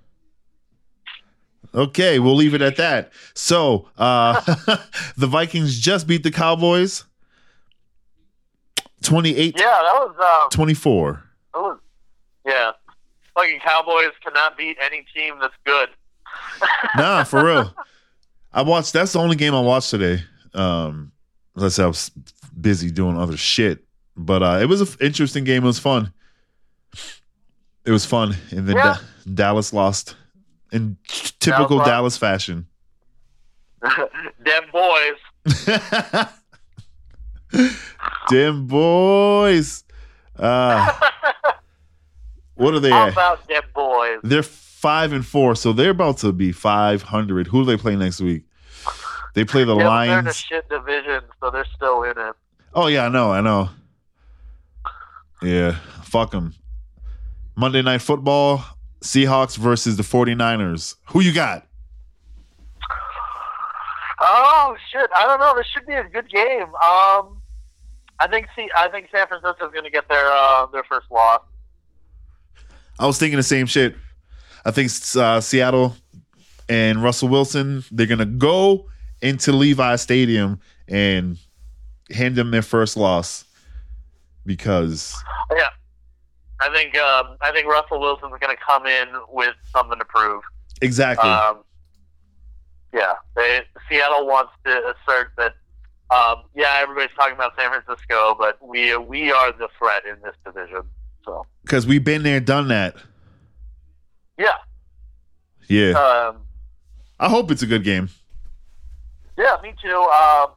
[1.74, 3.12] Okay, we'll leave it at that.
[3.34, 4.40] So, uh
[5.18, 7.04] the Vikings just beat the Cowboys
[9.04, 10.16] 28 Yeah, that was.
[10.44, 11.24] Um, 24.
[11.54, 11.80] that was.
[12.46, 12.72] Yeah,
[13.34, 15.90] fucking Cowboys cannot beat any team that's good.
[16.98, 17.74] Nah, for real.
[18.54, 20.24] I watched that's the only game I watched today.
[20.54, 21.12] Um
[21.56, 22.12] let's say I was
[22.60, 23.84] busy doing other shit.
[24.18, 25.64] But uh it was an interesting game.
[25.64, 26.14] It was fun.
[27.86, 28.36] It was fun.
[28.52, 28.98] And then Yeah.
[29.26, 30.16] Da- Dallas lost
[30.72, 30.98] in
[31.40, 32.68] typical Dallas Dallas fashion.
[34.40, 35.18] Them boys.
[38.30, 39.84] Damn boys.
[40.38, 40.92] Uh,
[42.56, 43.14] what are they How at?
[43.14, 44.20] about them boys?
[44.24, 47.48] They're five and four, so they're about to be five hundred.
[47.48, 48.44] Who do they play next week?
[49.36, 50.36] They play the Yeah, but they're in a Lions.
[50.38, 52.36] shit division, so they're still in it.
[52.76, 53.70] Oh yeah, I know, I know.
[55.42, 56.54] Yeah, fuck them.
[57.56, 58.66] Monday Night Football,
[59.02, 60.96] Seahawks versus the 49ers.
[61.08, 61.66] Who you got?
[64.20, 65.10] Oh shit!
[65.16, 65.56] I don't know.
[65.56, 66.64] This should be a good game.
[66.64, 67.42] Um,
[68.20, 71.42] I think see, I think San Francisco's going to get their uh, their first loss.
[73.00, 73.96] I was thinking the same shit.
[74.66, 75.96] I think uh, Seattle
[76.68, 78.88] and Russell Wilson, they're gonna go
[79.22, 81.38] into Levi Stadium and
[82.12, 83.46] hand them their first loss
[84.46, 85.16] because
[85.52, 85.70] Yeah,
[86.62, 90.42] I think um, I think Russell Wilson's going to come in with something to prove.
[90.82, 91.30] exactly.
[91.30, 91.60] Um,
[92.94, 95.54] yeah, they, Seattle wants to assert that.
[96.16, 100.36] Um, yeah, everybody's talking about San Francisco, but we we are the threat in this
[100.46, 100.84] division.
[101.26, 102.96] So Because we've been there, done that.
[104.38, 104.50] yeah,
[105.68, 105.92] Yeah.
[105.94, 106.42] um,
[107.20, 108.10] I hope it's a good game.
[109.38, 109.90] yeah, me too.
[109.98, 110.50] Um,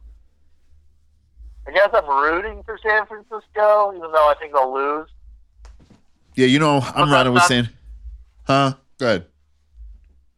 [1.67, 5.09] I guess I'm rooting for San Francisco, even though I think they'll lose.
[6.35, 7.69] Yeah, you know, I'm riding with San.
[8.45, 8.73] Huh?
[8.97, 9.25] Good.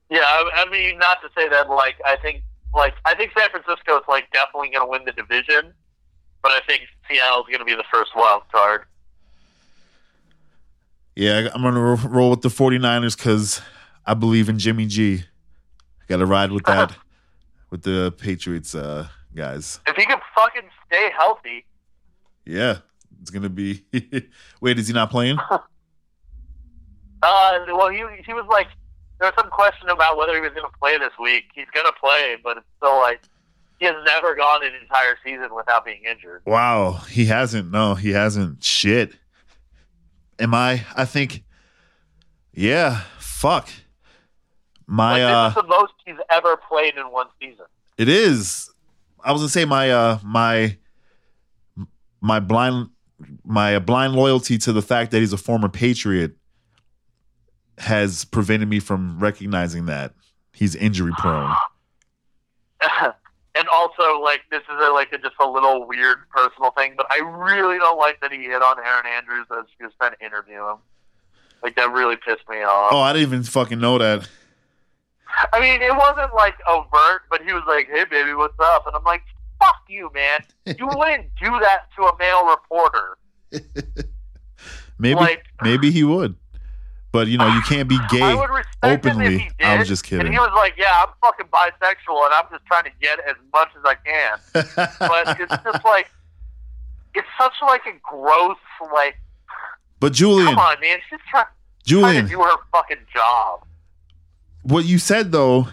[0.10, 3.49] Yeah, I, I mean, not to say that like I think like I think San
[3.49, 5.73] Francisco is like definitely going to win the division,
[6.41, 8.84] but I think Seattle's going to be the first wild card.
[11.15, 13.62] Yeah, I'm going to ro- roll with the 49ers because
[14.05, 15.23] I believe in Jimmy G.
[16.07, 16.95] Got to ride with that,
[17.69, 19.79] with the Patriots uh, guys.
[19.87, 21.65] If he can fucking stay healthy,
[22.45, 22.79] Yeah,
[23.21, 23.85] it's to be.
[24.61, 25.37] Wait, is he not playing?
[25.49, 25.59] uh,
[27.67, 28.67] well, he he was like
[29.19, 31.43] there was some question about whether he was to play this week.
[31.53, 33.21] He's to play, but it's still like
[33.79, 36.41] he has never gone an entire season without being injured.
[36.45, 37.71] Wow, he hasn't.
[37.71, 38.63] No, he hasn't.
[38.63, 39.13] Shit.
[40.39, 40.85] Am I?
[40.95, 41.43] I think.
[42.51, 43.01] Yeah.
[43.19, 43.69] Fuck.
[44.87, 47.65] My Like, uh, this is the most he's ever played in one season.
[47.99, 48.70] it is.
[49.23, 50.77] I was gonna say my uh my
[52.21, 52.89] my blind
[53.43, 56.34] my blind loyalty to the fact that he's a former Patriot
[57.77, 60.13] has prevented me from recognizing that
[60.53, 61.55] he's injury prone.
[63.55, 67.07] and also, like this is a, like a, just a little weird personal thing, but
[67.12, 70.25] I really don't like that he hit on Erin Andrews as he was trying to
[70.25, 70.77] interview him.
[71.63, 72.91] Like that really pissed me off.
[72.91, 74.27] Oh, I didn't even fucking know that.
[75.53, 78.95] I mean, it wasn't like overt, but he was like, "Hey, baby, what's up?" And
[78.95, 79.23] I'm like,
[79.59, 80.39] "Fuck you, man!
[80.77, 83.17] You wouldn't do that to a male reporter."
[84.99, 86.35] Maybe Like- maybe he would.
[87.11, 89.37] But you know, you can't be gay I would respect him if openly.
[89.39, 89.67] he did.
[89.67, 90.27] I was just kidding.
[90.27, 93.35] And he was like, "Yeah, I'm fucking bisexual, and I'm just trying to get as
[93.53, 94.39] much as I can."
[94.99, 96.09] But it's just like,
[97.15, 98.55] it's such like a gross,
[98.93, 99.17] like,
[99.99, 101.45] but Julian, come on, man, she's trying,
[101.85, 103.65] trying to do her fucking job.
[104.63, 105.67] What you said though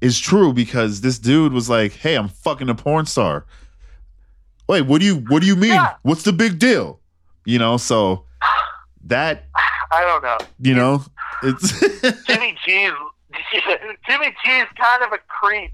[0.00, 3.46] is true because this dude was like, "Hey, I'm fucking a porn star."
[4.68, 5.72] Wait, what do you what do you mean?
[5.72, 5.94] Yeah.
[6.02, 7.00] What's the big deal?
[7.44, 8.24] You know, so
[9.04, 9.44] that
[9.90, 10.38] I don't know.
[10.60, 11.04] you know,
[11.42, 11.80] it's
[12.26, 12.92] Jimmy G's
[14.08, 15.72] Jimmy G's kind of a creep.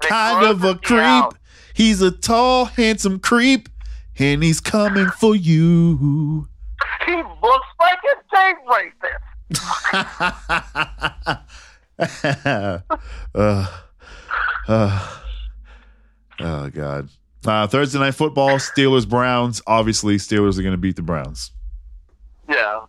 [0.00, 1.30] Kind of a me out.
[1.30, 1.42] creep.
[1.74, 3.68] He's a tall, handsome creep,
[4.18, 6.48] and he's coming for you.
[7.06, 9.22] He looks like a date rapist.
[13.34, 13.66] uh,
[14.68, 15.18] uh,
[16.40, 17.08] oh God.
[17.44, 19.60] Uh, Thursday night football, Steelers Browns.
[19.66, 21.50] Obviously, Steelers are going to beat the Browns.
[22.48, 22.84] Yeah,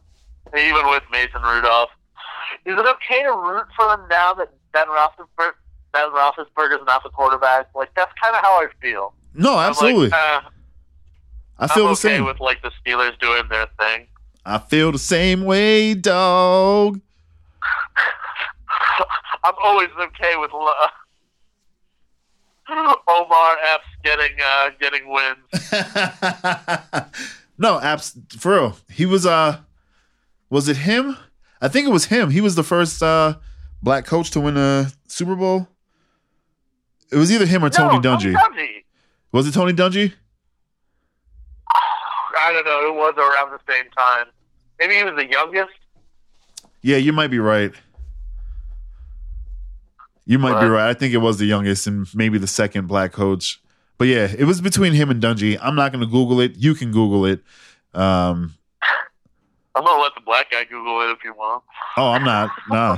[0.56, 1.90] even with Mason Rudolph.
[2.66, 5.54] Is it okay to root for them now that Ben Roethlisberger,
[5.92, 7.68] Ben Roethlisberger's not the quarterback?
[7.76, 9.14] Like that's kind of how I feel.
[9.34, 10.10] No, absolutely.
[10.10, 10.42] Like, uh,
[11.60, 12.26] I feel I'm the okay same.
[12.26, 14.08] with like the Steelers doing their thing.
[14.46, 17.02] I feel the same way, dog.
[19.44, 20.88] I'm always okay with uh,
[23.08, 25.38] Omar F getting uh, getting wins.
[27.58, 28.78] no, abs- for real.
[28.90, 29.60] He was uh
[30.50, 31.18] was it him?
[31.62, 32.30] I think it was him.
[32.30, 33.36] He was the first uh
[33.82, 35.68] black coach to win a Super Bowl.
[37.12, 38.34] It was either him or Tony no, Dungy.
[38.34, 38.84] Dungy.
[39.32, 40.14] Was it Tony Dungy?
[41.74, 42.88] I don't know.
[42.88, 44.28] It was around the same time.
[44.80, 45.74] Maybe he was the youngest.
[46.82, 47.72] Yeah, you might be right.
[50.26, 50.90] You might be right.
[50.90, 53.62] I think it was the youngest and maybe the second black coach.
[53.98, 55.58] But yeah, it was between him and Dungy.
[55.62, 56.58] I'm not going to Google it.
[56.58, 57.42] You can Google it.
[57.94, 58.56] Um,
[59.76, 61.64] I'm gonna let the black guy Google it if you want.
[61.98, 62.52] oh, I'm not.
[62.70, 62.98] Nah,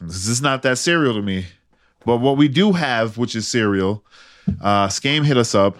[0.00, 1.46] this is not that serial to me.
[2.04, 4.04] But what we do have, which is serial,
[4.60, 5.78] uh, Skame hit us up.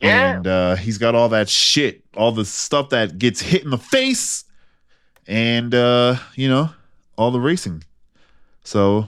[0.00, 0.34] Yeah.
[0.36, 3.78] And uh, he's got all that shit, all the stuff that gets hit in the
[3.78, 4.44] face,
[5.26, 6.70] and uh, you know,
[7.16, 7.84] all the racing.
[8.66, 9.06] So,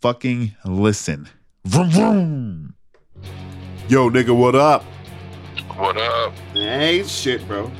[0.00, 1.28] fucking listen.
[1.64, 2.74] Vroom, vroom.
[3.88, 4.84] Yo, nigga, what up?
[5.74, 6.32] What up?
[6.52, 7.70] Hey, shit, bro.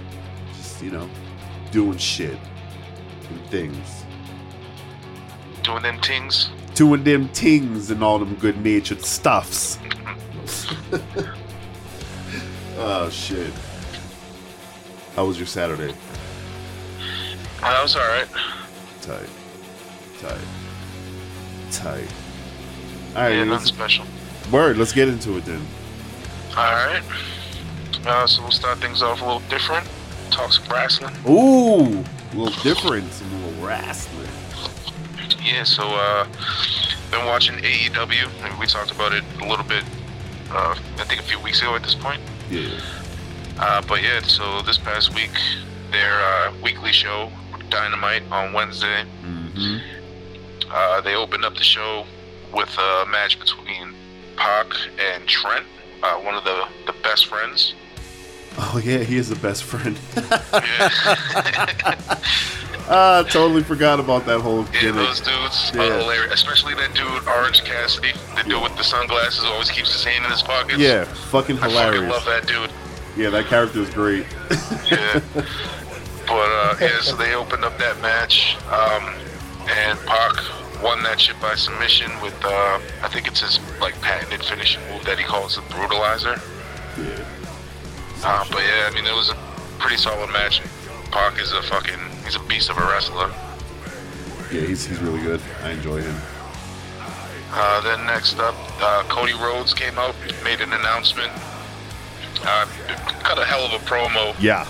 [0.57, 1.09] Just, you know,
[1.71, 2.37] doing shit.
[3.29, 4.05] Doing things.
[5.63, 6.51] Doing them things?
[6.75, 9.79] Doing them things and all them good natured stuffs.
[12.79, 13.53] oh, shit.
[15.15, 15.95] How was your Saturday?
[17.63, 18.29] Uh, that was alright.
[19.03, 19.29] Tight.
[20.21, 20.66] Tight.
[21.73, 22.13] Tight.
[23.15, 24.05] All right, Yeah, nothing special.
[24.51, 24.77] word.
[24.77, 25.61] Let's get into it then.
[26.51, 27.03] Alright.
[28.07, 29.87] Uh, so we'll start things off a little different.
[30.31, 31.15] Talk some wrestling.
[31.29, 34.29] Ooh, a little different, some little wrestling.
[35.43, 36.27] Yeah, so uh
[37.11, 39.85] been watching AEW and we talked about it a little bit
[40.51, 42.21] uh I think a few weeks ago at this point.
[42.51, 42.69] Yeah.
[43.59, 45.31] Uh but yeah, so this past week
[45.93, 47.31] their uh, weekly show
[47.71, 49.05] Dynamite on Wednesday.
[49.25, 49.79] Mm-hmm.
[50.77, 52.05] Uh, they opened up the show
[52.53, 53.95] with a match between
[54.37, 54.67] Pac
[54.99, 55.65] and Trent,
[56.03, 57.75] uh, one of the, the best friends.
[58.59, 59.99] Oh yeah, he is the best friend.
[60.17, 61.97] I
[62.89, 64.95] Ah, totally forgot about that whole Yeah, gimmick.
[65.09, 65.83] those dudes Yeah.
[65.83, 68.13] are hilarious, especially that dude Orange Cassidy.
[68.37, 70.79] The dude with the sunglasses always keeps his hand in his pockets.
[70.79, 71.75] Yeah, fucking hilarious.
[71.77, 72.13] I fucking hilarious.
[72.13, 72.71] love that dude.
[73.17, 74.25] Yeah, that character is great.
[74.89, 75.21] Yeah.
[75.35, 79.15] but uh, yeah, so they opened up that match, um,
[79.69, 80.37] and Pac
[80.83, 85.05] won that shit by submission with uh, I think it's his like patented finishing move
[85.05, 86.37] that he calls the brutalizer.
[86.99, 87.25] Yeah.
[88.25, 89.37] Uh, but yeah, I mean it was a
[89.79, 90.61] pretty solid match.
[91.11, 93.31] Pac is a fucking he's a beast of a wrestler.
[94.53, 95.41] Yeah, he's, he's really good.
[95.65, 96.15] I enjoy him.
[97.51, 101.33] Uh, then next up, uh, Cody Rhodes came out, made an announcement.
[102.45, 102.67] Uh,
[103.23, 104.67] cut a hell of a promo Yeah.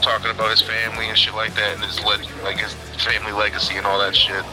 [0.00, 2.72] talking about his family and shit like that, and his le- like his
[3.04, 4.44] family legacy and all that shit.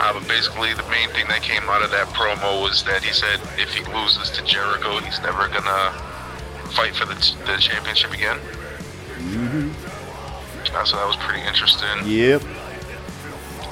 [0.00, 3.12] Uh, but basically, the main thing that came out of that promo was that he
[3.12, 5.90] said if he loses to Jericho, he's never gonna
[6.70, 8.38] fight for the, t- the championship again.
[10.72, 11.88] Uh, so that was pretty interesting.
[12.04, 12.42] Yep.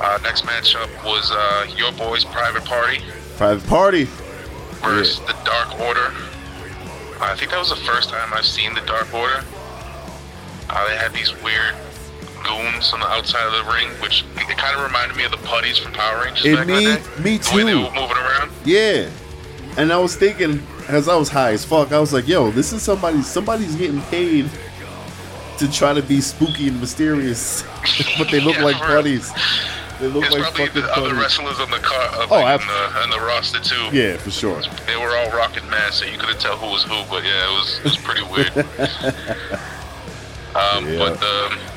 [0.01, 2.99] Uh, next matchup was uh, your boys' Private Party
[3.37, 4.05] Private party.
[4.83, 6.13] versus the Dark Order.
[7.21, 9.45] I think that was the first time I've seen the Dark Order.
[10.69, 11.75] Uh, they had these weird
[12.47, 15.37] goons on the outside of the ring, which it kind of reminded me of the
[15.39, 16.95] putties from Power Rangers It back me- day.
[17.23, 17.83] me The way they too.
[17.83, 18.51] were moving around.
[18.65, 19.09] Yeah.
[19.77, 22.73] And I was thinking, as I was high as fuck, I was like, yo, this
[22.73, 24.49] is somebody, somebody's getting paid
[25.59, 27.63] to try to be spooky and mysterious,
[28.19, 29.31] but they look Yeah, like putties.
[29.99, 32.61] They look There's like probably fucking the other wrestlers on the car, uh, Oh, like,
[32.61, 33.89] the, in the roster too.
[33.97, 34.61] Yeah, for sure.
[34.87, 37.03] They were all rocking masks, so you couldn't tell who was who.
[37.09, 38.53] But yeah, it was it was pretty weird.
[40.55, 40.99] um, Yeah.
[40.99, 41.76] But the the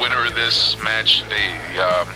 [0.00, 2.08] winner of this match, they um,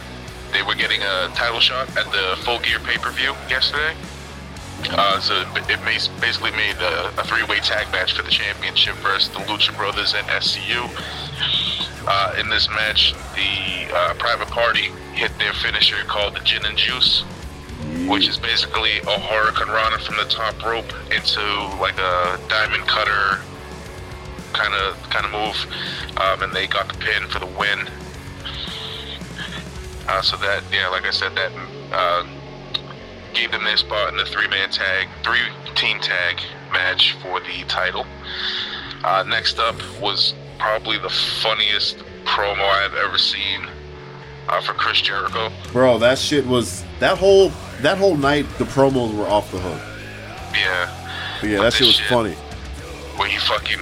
[0.52, 3.94] they were getting a title shot at the Full Gear pay per view yesterday.
[4.90, 5.80] Uh, so it
[6.20, 10.26] basically made a, a three-way tag match for the championship versus the Lucha Brothers and
[10.26, 10.90] SCU.
[12.06, 16.76] Uh, in this match, the uh, Private Party hit their finisher called the Gin and
[16.76, 17.22] Juice,
[18.06, 21.40] which is basically a Hurricanrana from the top rope into
[21.80, 23.40] like a diamond cutter
[24.54, 27.88] kind of kind of move, um, and they got the pin for the win.
[30.08, 31.52] Uh, so that yeah, like I said, that
[31.92, 32.26] uh,
[33.32, 36.40] gave them their spot in the three-man tag, three-team tag
[36.72, 38.06] match for the title.
[39.02, 43.66] Uh, next up was probably the funniest promo I've ever seen
[44.48, 45.50] uh, for Chris Jericho.
[45.72, 48.46] Bro, that shit was that whole that whole night.
[48.58, 49.80] The promos were off the hook.
[50.54, 51.00] Yeah.
[51.40, 52.34] But yeah, that shit was shit- funny.
[53.16, 53.80] where he fucking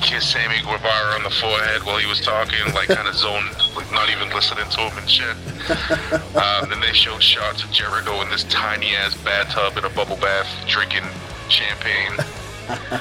[0.00, 3.90] kissed Sammy Guevara on the forehead while he was talking, like kind of zoned, like
[3.92, 5.36] not even listening to him and shit.
[6.36, 10.16] um, then they showed shots of Jericho in this tiny ass bathtub in a bubble
[10.16, 11.04] bath drinking
[11.48, 12.16] champagne.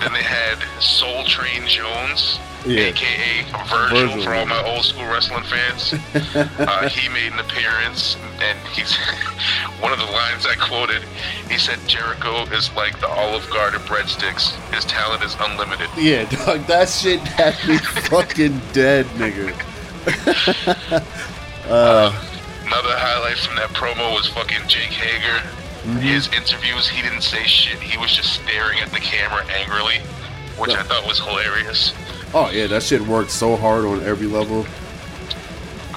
[0.00, 2.90] then they had Soul Train Jones, Yeah.
[2.92, 5.94] aka Virgil, Virgil, for all my old school wrestling fans.
[6.58, 8.96] uh, he made an appearance, and he's
[9.80, 11.02] one of the lines I quoted.
[11.50, 14.52] He said, "Jericho is like the Olive Garden breadsticks.
[14.74, 17.78] His talent is unlimited." Yeah, dog, that shit had me
[18.10, 19.54] fucking dead, nigga.
[21.66, 25.42] Another highlight from that promo was fucking Jake Hager.
[25.86, 25.98] Mm-hmm.
[25.98, 27.78] His interviews, he didn't say shit.
[27.78, 29.98] He was just staring at the camera angrily,
[30.58, 31.92] which I thought was hilarious.
[32.34, 34.66] Oh yeah, that shit worked so hard on every level.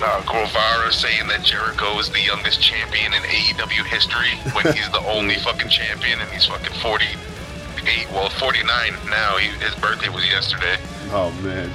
[0.01, 5.01] uh, Guevara saying that Jericho is the youngest champion in AEW history when he's the
[5.09, 9.37] only fucking champion and he's fucking 48, well 49 now.
[9.37, 10.77] He, his birthday was yesterday.
[11.11, 11.71] Oh man,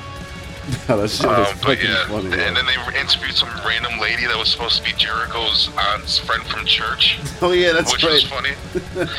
[0.87, 2.27] that shit was Um, but yeah, funny.
[2.27, 6.43] and then they interviewed some random lady that was supposed to be Jericho's aunt's friend
[6.45, 8.15] from church, oh yeah, that's which right.
[8.15, 8.51] was funny.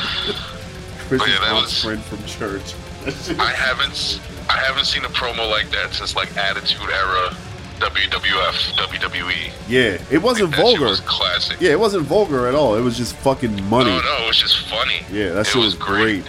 [1.08, 2.74] Chris's yeah, that aunt's was- friend from church.
[3.40, 7.36] I haven't I haven't seen a promo like that since like Attitude Era
[7.80, 9.52] WWF WWE.
[9.68, 10.86] yeah, it wasn't shit vulgar.
[10.86, 11.58] was classic.
[11.62, 12.76] Yeah, it wasn't vulgar at all.
[12.76, 13.92] It was just fucking money.
[13.92, 15.02] No, no, it was just funny.
[15.12, 16.24] Yeah, that It shit was great.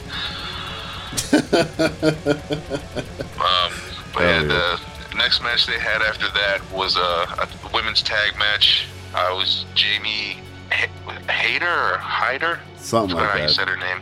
[2.36, 3.72] Um,
[4.12, 4.80] but Hell yeah, the
[5.16, 8.86] next match they had after that was uh, a women's tag match.
[9.14, 10.38] Uh, it was Jamie
[10.72, 10.90] H-
[11.30, 14.00] Hayter or Hyder, Something like how you said her name,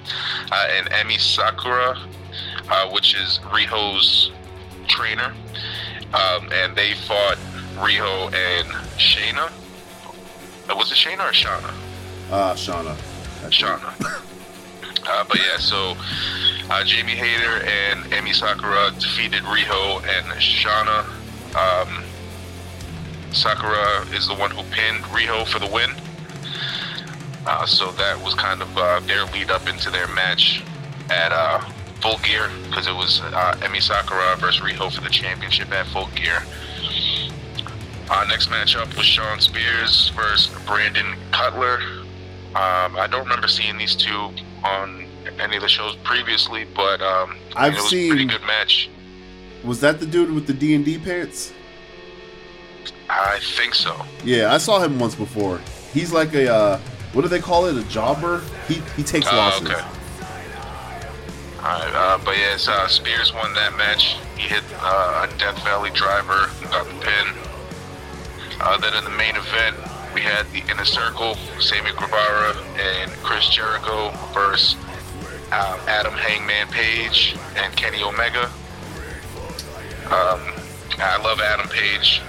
[0.50, 1.96] uh, and Emi Sakura,
[2.68, 4.30] uh, which is Riho's
[4.88, 5.32] trainer,
[6.12, 7.36] um, and they fought
[7.76, 9.50] Riho and Shayna.
[10.68, 11.72] Uh, was it Shayna or Shauna?
[12.30, 12.92] Ah, Shauna.
[13.44, 13.48] I.
[13.48, 14.20] Shauna.
[15.06, 15.96] Uh, but yeah, so
[16.70, 21.04] uh, Jamie Hayter and Emi Sakura defeated Riho and Shana.
[21.54, 22.04] Um,
[23.32, 25.90] Sakura is the one who pinned Riho for the win.
[27.46, 30.62] Uh, so that was kind of uh, their lead up into their match
[31.10, 31.60] at uh,
[32.00, 36.08] Full Gear because it was uh, Emi Sakura versus Riho for the championship at Full
[36.14, 36.42] Gear.
[38.08, 41.80] Uh, next matchup was Shawn Spears versus Brandon Cutler.
[42.54, 44.30] Um, I don't remember seeing these two
[44.64, 45.06] on
[45.38, 48.90] any of the shows previously, but um, I've mean, it was a pretty good match.
[49.62, 51.52] Was that the dude with the D and D pants?
[53.08, 53.94] I think so.
[54.24, 55.60] Yeah, I saw him once before.
[55.92, 56.78] He's like a uh,
[57.12, 57.76] what do they call it?
[57.76, 58.42] A jobber?
[58.68, 59.68] He he takes Uh, losses.
[59.70, 59.80] okay.
[61.58, 64.16] Alright, uh, but yes, uh, Spears won that match.
[64.36, 67.26] He hit uh, a Death Valley driver, got the pin.
[68.60, 69.74] Uh, then in the main event,
[70.14, 74.76] we had the Inner Circle, Sammy Guevara and Chris Jericho versus
[75.50, 78.44] um, Adam Hangman Page and Kenny Omega.
[80.06, 80.40] Um,
[80.98, 82.22] I love Adam Page.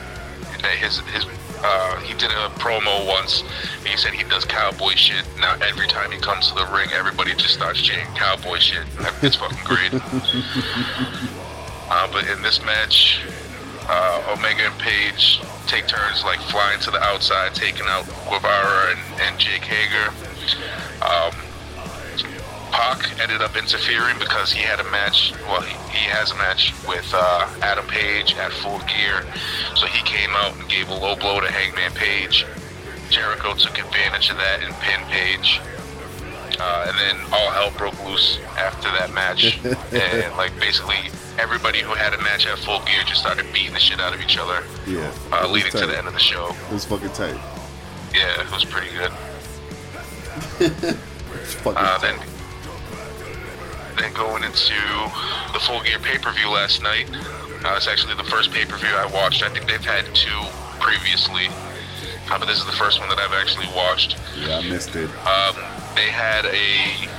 [0.80, 1.26] His his
[1.64, 3.44] uh, he did a promo once.
[3.80, 5.26] And he said he does cowboy shit.
[5.40, 8.86] Now every time he comes to the ring, everybody just starts chanting cowboy shit.
[9.22, 9.94] It's fucking great.
[11.90, 13.22] uh, but in this match,
[13.88, 19.22] uh, Omega and Page take turns like flying to the outside, taking out Guevara and,
[19.22, 20.10] and Jake Hager.
[21.02, 21.34] Um,
[22.72, 25.34] Pac ended up interfering because he had a match.
[25.48, 29.26] Well, he, he has a match with uh, Adam Page at Full Gear,
[29.76, 32.46] so he came out and gave a low blow to Hangman Page.
[33.10, 35.62] Jericho took advantage of that and pinned Page.
[36.60, 39.60] Uh, and then all hell broke loose after that match,
[39.92, 43.80] and like basically everybody who had a match at Full Gear just started beating the
[43.80, 46.56] shit out of each other, Yeah, uh, leading to the end of the show.
[46.70, 47.36] It was fucking tight.
[48.14, 49.12] Yeah, it was pretty good.
[51.62, 52.02] Fucking Uh, tight.
[52.02, 52.20] then,
[53.98, 54.74] then going into
[55.54, 57.08] the full gear pay per view last night.
[57.64, 59.44] Uh, it's actually the first pay per view I watched.
[59.44, 60.42] I think they've had two
[60.80, 61.48] previously,
[62.30, 64.18] uh, but this is the first one that I've actually watched.
[64.38, 65.10] Yeah, I missed it.
[65.26, 65.56] Um,
[65.96, 67.10] they had a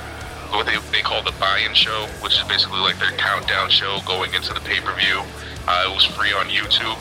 [0.51, 4.33] what they they call the buy-in show, which is basically like their countdown show going
[4.33, 5.21] into the pay per view.
[5.67, 6.97] Uh, it was free on YouTube.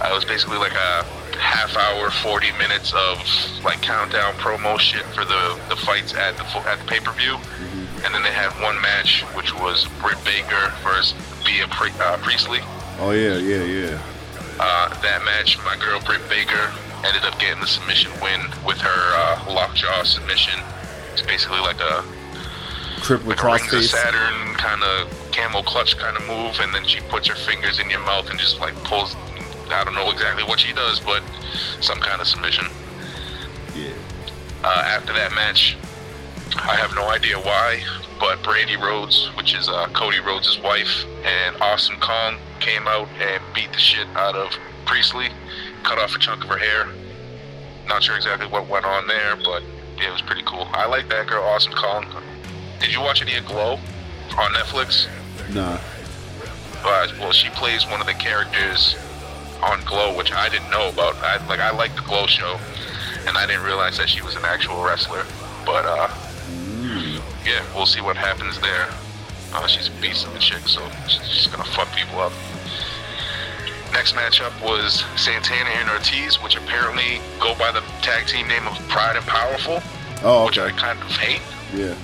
[0.00, 1.04] Uh, it was basically like a
[1.36, 3.18] half hour, 40 minutes of
[3.64, 7.36] like countdown promo shit for the, the fights at the at the pay per view.
[8.04, 11.14] And then they had one match, which was Britt Baker versus
[11.44, 12.60] Bea Pri- uh, Priestley.
[12.98, 14.02] Oh yeah, yeah, yeah.
[14.58, 16.72] Uh, that match, my girl Britt Baker
[17.04, 20.60] ended up getting the submission win with her uh, lockjaw submission.
[21.12, 22.04] It's basically like a
[23.02, 23.90] Triple like a crossface.
[23.90, 27.88] Saturn kind of camel clutch kind of move, and then she puts her fingers in
[27.90, 29.16] your mouth and just like pulls.
[29.70, 31.22] I don't know exactly what she does, but
[31.80, 32.66] some kind of submission.
[33.74, 33.92] Yeah.
[34.64, 35.76] Uh, after that match,
[36.56, 37.82] I have no idea why,
[38.18, 43.42] but Brandi Rhodes, which is uh, Cody Rhodes' wife, and Awesome Kong came out and
[43.54, 44.50] beat the shit out of
[44.84, 45.28] Priestley,
[45.84, 46.88] cut off a chunk of her hair.
[47.86, 49.62] Not sure exactly what went on there, but
[49.96, 50.68] yeah, it was pretty cool.
[50.72, 52.06] I like that girl, Awesome Kong.
[52.80, 53.78] Did you watch any of Glow
[54.38, 55.06] on Netflix?
[55.54, 55.78] Nah.
[56.82, 58.96] Uh, well, she plays one of the characters
[59.62, 61.16] on Glow, which I didn't know about.
[61.16, 62.58] I like I like the Glow show,
[63.26, 65.24] and I didn't realize that she was an actual wrestler.
[65.66, 66.08] But uh,
[67.44, 68.88] yeah, we'll see what happens there.
[69.52, 72.32] Uh, she's a beast of a chick, so she's gonna fuck people up.
[73.92, 78.78] Next matchup was Santana and Ortiz, which apparently go by the tag team name of
[78.88, 79.82] Pride and Powerful,
[80.22, 80.76] Oh, which I okay.
[80.76, 81.42] kind of hate.
[81.74, 81.94] Yeah.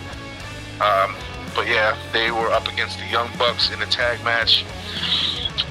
[0.80, 1.16] Um,
[1.54, 4.64] but yeah, they were up against the Young Bucks in a tag match.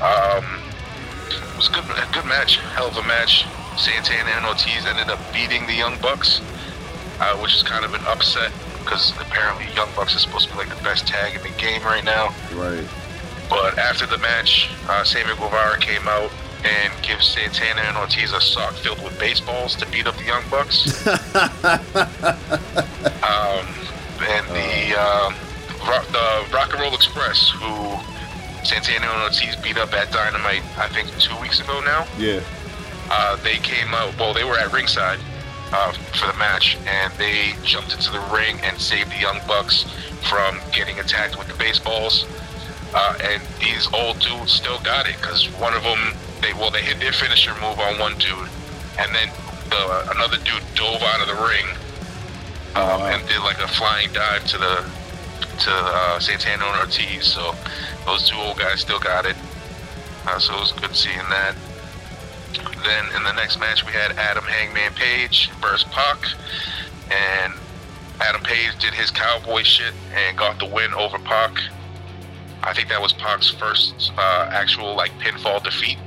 [0.02, 0.64] Um,
[1.30, 3.46] it was a good, a good match, hell of a match.
[3.78, 6.42] Santana and Ortiz ended up beating the Young Bucks,
[7.20, 10.60] uh, which is kind of an upset because apparently Young Bucks is supposed to be
[10.60, 12.34] like the best tag in the game right now.
[12.54, 12.86] Right.
[13.50, 16.32] But after the match, uh, Sammy Guevara came out
[16.64, 20.44] and gives Santana and Ortiz a sock filled with baseballs to beat up the Young
[20.50, 21.06] Bucks.
[23.24, 23.85] um,
[24.22, 25.34] and the, um,
[25.88, 28.00] Rock, the Rock and Roll Express, who
[28.66, 32.08] Santana and Ortiz beat up at Dynamite, I think two weeks ago now.
[32.18, 32.42] Yeah.
[33.10, 35.20] Uh, they came out, well, they were at ringside
[35.72, 39.86] uh, for the match, and they jumped into the ring and saved the Young Bucks
[40.28, 42.26] from getting attacked with the baseballs.
[42.96, 46.82] Uh, and these old dudes still got it because one of them, they well, they
[46.82, 48.50] hit their finisher move on one dude,
[48.98, 49.30] and then
[49.70, 51.66] the, another dude dove out of the ring
[52.76, 53.06] um, wow.
[53.08, 54.86] and did like a flying dive to the
[55.60, 57.26] to uh, Santana and Ortiz.
[57.26, 57.56] So
[58.06, 59.36] those two old guys still got it.
[60.28, 61.56] Uh, so it was good seeing that.
[62.84, 66.18] Then in the next match we had Adam Hangman Page versus Pac,
[67.12, 67.54] and
[68.22, 71.58] Adam Page did his cowboy shit and got the win over Pac.
[72.64, 75.98] I think that was Pac's first uh, actual like pinfall defeat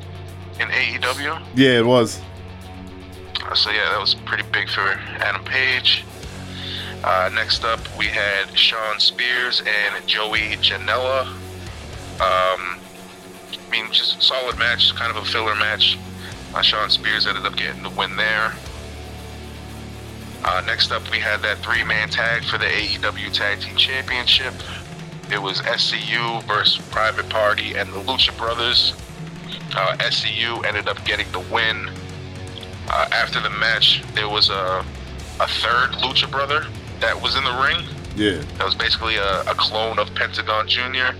[0.61, 1.43] in AEW.
[1.55, 2.21] Yeah, it was.
[3.45, 4.81] Uh, So yeah, that was pretty big for
[5.21, 6.05] Adam Page.
[7.05, 11.27] Uh, next up, we had Shawn Spears and Joey Janela.
[12.21, 12.81] Um,
[13.53, 15.97] I mean, just solid match, kind of a filler match.
[16.55, 18.53] Uh, Shawn Spears ended up getting the win there.
[20.45, 24.55] Uh, next up, we had that three-man tag for the AEW Tag Team Championship.
[25.31, 28.95] It was SCU versus Private Party and the Lucha Brothers.
[29.77, 31.91] Uh, SCU ended up getting the win.
[32.89, 34.85] Uh, after the match, there was a,
[35.41, 36.67] a third Lucha Brother
[37.01, 37.87] that was in the ring.
[38.17, 38.43] Yeah.
[38.59, 41.15] That was basically a, a clone of Pentagon Jr.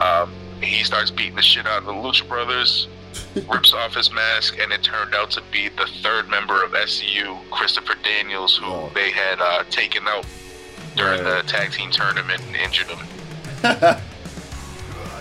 [0.00, 0.32] Um,
[0.62, 2.86] he starts beating the shit out of the Lucha Brothers,
[3.50, 7.38] rips off his mask, and it turned out to be the third member of SCU,
[7.50, 8.90] Christopher Daniels, who Oh.
[8.94, 10.24] they had uh, taken out
[10.96, 11.42] during Right.
[11.42, 12.98] the tag team tournament and injured him.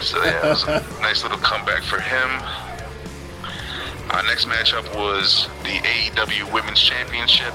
[0.01, 2.29] so yeah, it was a nice little comeback for him.
[4.11, 7.53] Our next matchup was the AEW Women's Championship.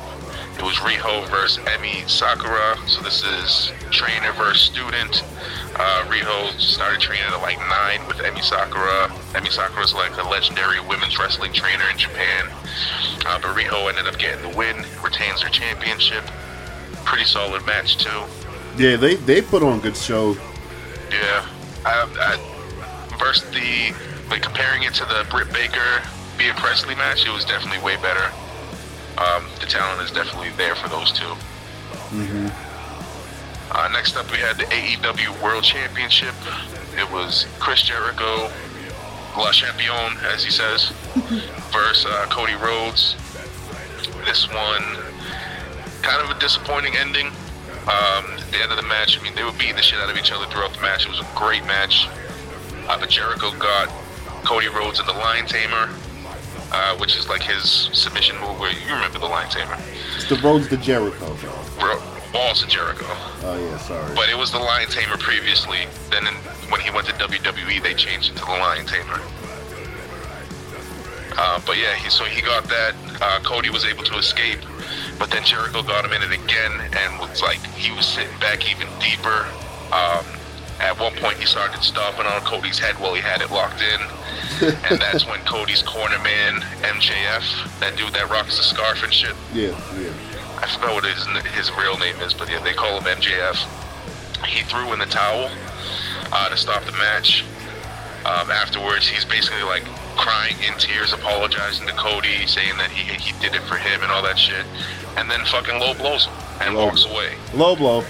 [0.58, 2.76] It was Riho versus Emi Sakura.
[2.88, 5.22] So this is trainer versus student.
[5.74, 9.08] Uh, Riho started training at like nine with Emi Sakura.
[9.34, 12.48] Emi Sakura's like a legendary women's wrestling trainer in Japan.
[13.26, 16.24] Uh, but Riho ended up getting the win, retains her championship.
[17.04, 18.24] Pretty solid match too.
[18.78, 20.36] Yeah, they they put on a good show.
[21.10, 21.46] Yeah,
[21.84, 23.94] I, I, versus the
[24.30, 26.02] like comparing it to the Britt Baker
[26.38, 28.32] Bea Presley match, it was definitely way better.
[29.18, 31.24] Um, the talent is definitely there for those 2
[33.72, 36.34] Uh, next up, we had the AEW World Championship.
[36.96, 38.50] It was Chris Jericho,
[39.36, 40.90] Le Champion, as he says,
[41.72, 43.16] versus uh, Cody Rhodes.
[44.24, 44.82] This one,
[46.02, 47.26] kind of a disappointing ending.
[47.86, 50.10] Um, at the end of the match, I mean, they were beating the shit out
[50.10, 51.04] of each other throughout the match.
[51.06, 52.08] It was a great match.
[52.88, 53.88] Uh, but Jericho got
[54.44, 55.88] Cody Rhodes in the Lion Tamer,
[56.72, 58.58] uh, which is like his submission move.
[58.58, 59.76] Where you remember the Lion Tamer,
[60.16, 61.88] It's the roads to Jericho, bro.
[61.94, 62.02] Ro-
[62.32, 63.06] Balls of Jericho.
[63.08, 64.14] Oh yeah, sorry.
[64.14, 65.86] But it was the Lion Tamer previously.
[66.10, 66.34] Then in,
[66.70, 69.20] when he went to WWE, they changed it to the Lion Tamer.
[71.38, 72.94] Uh, but yeah, he, so he got that.
[73.20, 74.58] Uh, Cody was able to escape,
[75.18, 78.68] but then Jericho got him in it again, and was like he was sitting back
[78.70, 79.46] even deeper.
[79.92, 80.24] Um,
[80.80, 84.00] at one point, he started stomping on Cody's head while he had it locked in,
[84.90, 89.34] and that's when Cody's corner man MJF, that dude that rocks the scarf and shit,
[89.54, 89.68] yeah,
[89.98, 90.12] yeah.
[90.60, 93.56] I forgot what his his real name is, but yeah, they call him MJF.
[94.44, 95.50] He threw in the towel
[96.32, 97.44] uh, to stop the match.
[98.24, 99.84] Um, afterwards, he's basically like
[100.16, 104.10] crying in tears, apologizing to Cody, saying that he he did it for him and
[104.10, 104.64] all that shit,
[105.16, 107.14] and then fucking low blows him and Low walks blow.
[107.14, 107.34] away.
[107.54, 108.04] Low blow.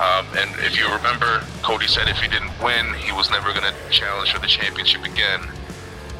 [0.00, 3.72] Um, and if you remember, Cody said if he didn't win, he was never going
[3.72, 5.40] to challenge for the championship again.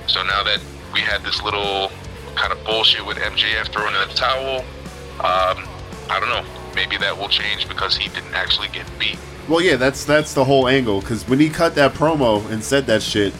[0.06, 0.60] So now that
[0.92, 1.90] we had this little
[2.34, 4.60] kind of bullshit with MJF throwing in the towel,
[5.20, 5.68] um,
[6.10, 6.44] I don't know.
[6.74, 9.18] Maybe that will change because he didn't actually get beat.
[9.48, 11.00] Well, yeah, that's that's the whole angle.
[11.00, 13.34] Because when he cut that promo and said that shit,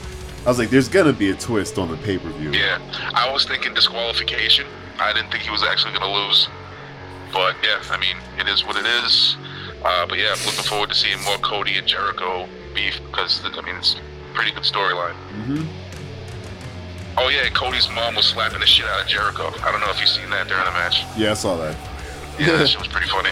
[0.44, 2.78] I was like, "There's gonna be a twist on the pay per view." Yeah,
[3.14, 4.66] I was thinking disqualification.
[4.98, 6.48] I didn't think he was actually going to lose.
[7.32, 9.36] But yeah, I mean, it is what it is.
[9.84, 13.60] Uh, but yeah, I'm looking forward to seeing more Cody and Jericho beef because I
[13.62, 15.14] mean it's a pretty good storyline.
[15.14, 15.64] hmm
[17.18, 19.52] Oh yeah, Cody's mom was slapping the shit out of Jericho.
[19.62, 21.04] I don't know if you've seen that during the match.
[21.16, 21.76] Yeah, I saw that.
[22.38, 23.30] Yeah, that shit was pretty funny.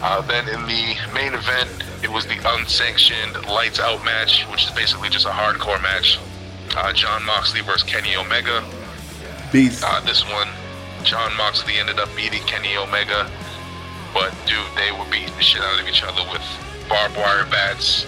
[0.00, 1.68] Uh, then in the main event,
[2.04, 6.20] it was the unsanctioned lights out match, which is basically just a hardcore match.
[6.76, 8.62] Uh, Jon Moxley versus Kenny Omega.
[9.52, 9.82] Beast.
[9.84, 10.48] Uh, this one,
[11.02, 13.28] Jon Moxley ended up beating Kenny Omega,
[14.16, 16.42] but dude, they were beating the shit out of each other with
[16.88, 18.06] barbed wire bats,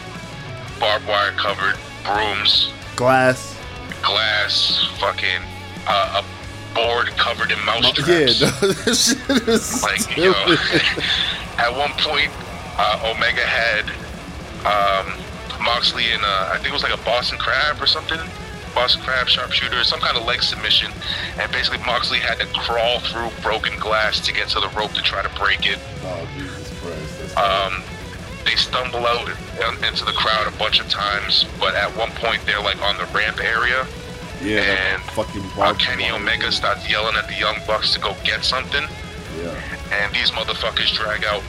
[0.80, 3.54] barbed wire covered brooms, Glass.
[4.00, 5.42] glass, fucking
[5.86, 10.56] uh, a board covered in mouse Yeah, no, this shit is Like, you know,
[11.58, 12.32] at one point,
[12.78, 13.84] uh, Omega had
[14.64, 15.12] um,
[15.62, 18.18] Moxley in, a, I think it was like a Boston Crab or something.
[18.78, 20.92] Boston Crab sharpshooter, some kind of leg submission,
[21.40, 25.02] and basically Moxley had to crawl through broken glass to get to the rope to
[25.02, 25.80] try to break it.
[26.04, 27.36] Oh Jesus Christ!
[27.36, 27.82] Um,
[28.44, 29.28] they stumble out
[29.82, 33.06] into the crowd a bunch of times, but at one point they're like on the
[33.06, 33.84] ramp area.
[34.40, 34.60] yeah,
[34.94, 36.12] and, fucking Uh, Kenny.
[36.12, 38.84] Omega starts yelling at the Young Bucks to go get something.
[39.42, 39.60] Yeah,
[39.90, 41.42] and these motherfuckers drag out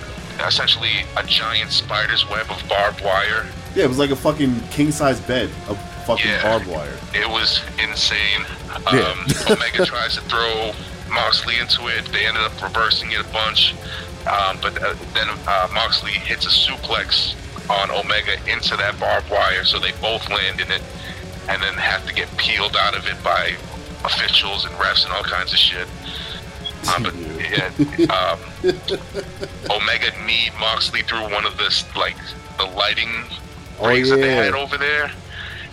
[0.48, 3.46] essentially a giant spider's web of barbed wire.
[3.80, 6.44] Yeah, it was like a fucking king size bed of fucking Yeah.
[6.44, 6.98] barbed wire.
[7.14, 8.46] It was insane.
[8.94, 9.00] Yeah.
[9.00, 10.74] Um, Omega tries to throw
[11.10, 12.06] Moxley into it.
[12.12, 13.74] They ended up reversing it a bunch.
[14.28, 17.36] Um, but uh, then uh, Moxley hits a suplex
[17.70, 20.82] on Omega into that barbed wire, so they both land in it
[21.48, 23.56] and then have to get peeled out of it by
[24.04, 25.88] officials and refs and all kinds of shit.
[26.94, 27.72] Um, but yeah,
[28.14, 28.40] um,
[29.72, 32.18] Omega knee Moxley through one of this like
[32.58, 33.10] the lighting
[33.82, 34.56] Oh, rings that they yeah.
[34.56, 35.12] over there,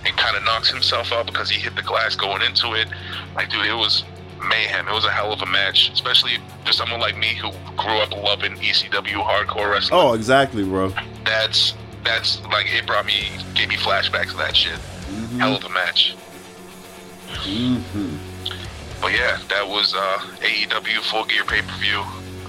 [0.05, 2.89] and kind of knocks himself out because he hit the glass going into it.
[3.35, 4.05] Like, dude, it was
[4.49, 4.89] mayhem.
[4.89, 8.13] It was a hell of a match, especially for someone like me who grew up
[8.13, 10.01] loving ECW hardcore wrestling.
[10.01, 10.93] Oh, exactly, bro.
[11.25, 14.79] That's that's like it brought me gave me flashbacks of that shit.
[15.39, 16.15] Hell of a match.
[17.29, 18.17] hmm
[19.01, 22.03] But yeah, that was uh, AEW Full Gear pay per view.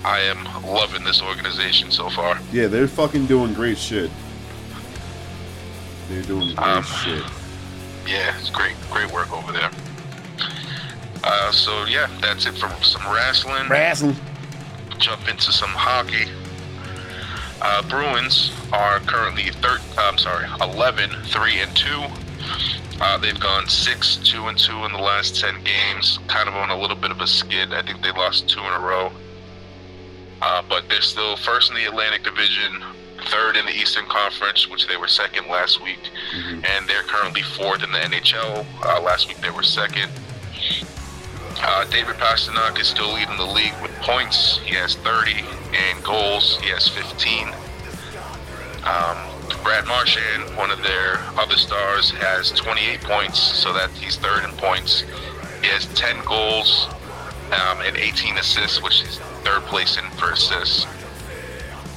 [0.06, 2.40] I am loving this organization so far.
[2.52, 4.12] Yeah, they're fucking doing great shit.
[6.10, 7.24] They're doing great Um, shit.
[8.08, 9.70] Yeah, it's great, great work over there.
[11.24, 13.68] Uh, so yeah, that's it from some wrestling.
[13.68, 14.16] Wrestling.
[14.98, 16.30] Jump into some hockey.
[17.62, 22.04] Uh, Bruins are currently thir- I'm sorry, 11, 3 and 2.
[23.02, 26.20] Uh, they've gone 6, 2 and 2 in the last 10 games.
[26.28, 27.74] Kind of on a little bit of a skid.
[27.74, 29.12] I think they lost two in a row.
[30.42, 32.84] Uh, but they're still first in the Atlantic Division,
[33.30, 36.00] third in the Eastern Conference, which they were second last week,
[36.66, 38.66] and they're currently fourth in the NHL.
[38.84, 40.12] Uh, last week they were second.
[41.60, 44.60] Uh, David Pastrnak is still leading the league with points.
[44.60, 47.48] He has 30, and goals he has 15.
[48.84, 49.18] Um,
[49.64, 54.52] Brad Marchand, one of their other stars, has 28 points, so that he's third in
[54.52, 55.02] points.
[55.62, 56.88] He has 10 goals
[57.52, 60.86] um, and 18 assists, which is third place in for assists.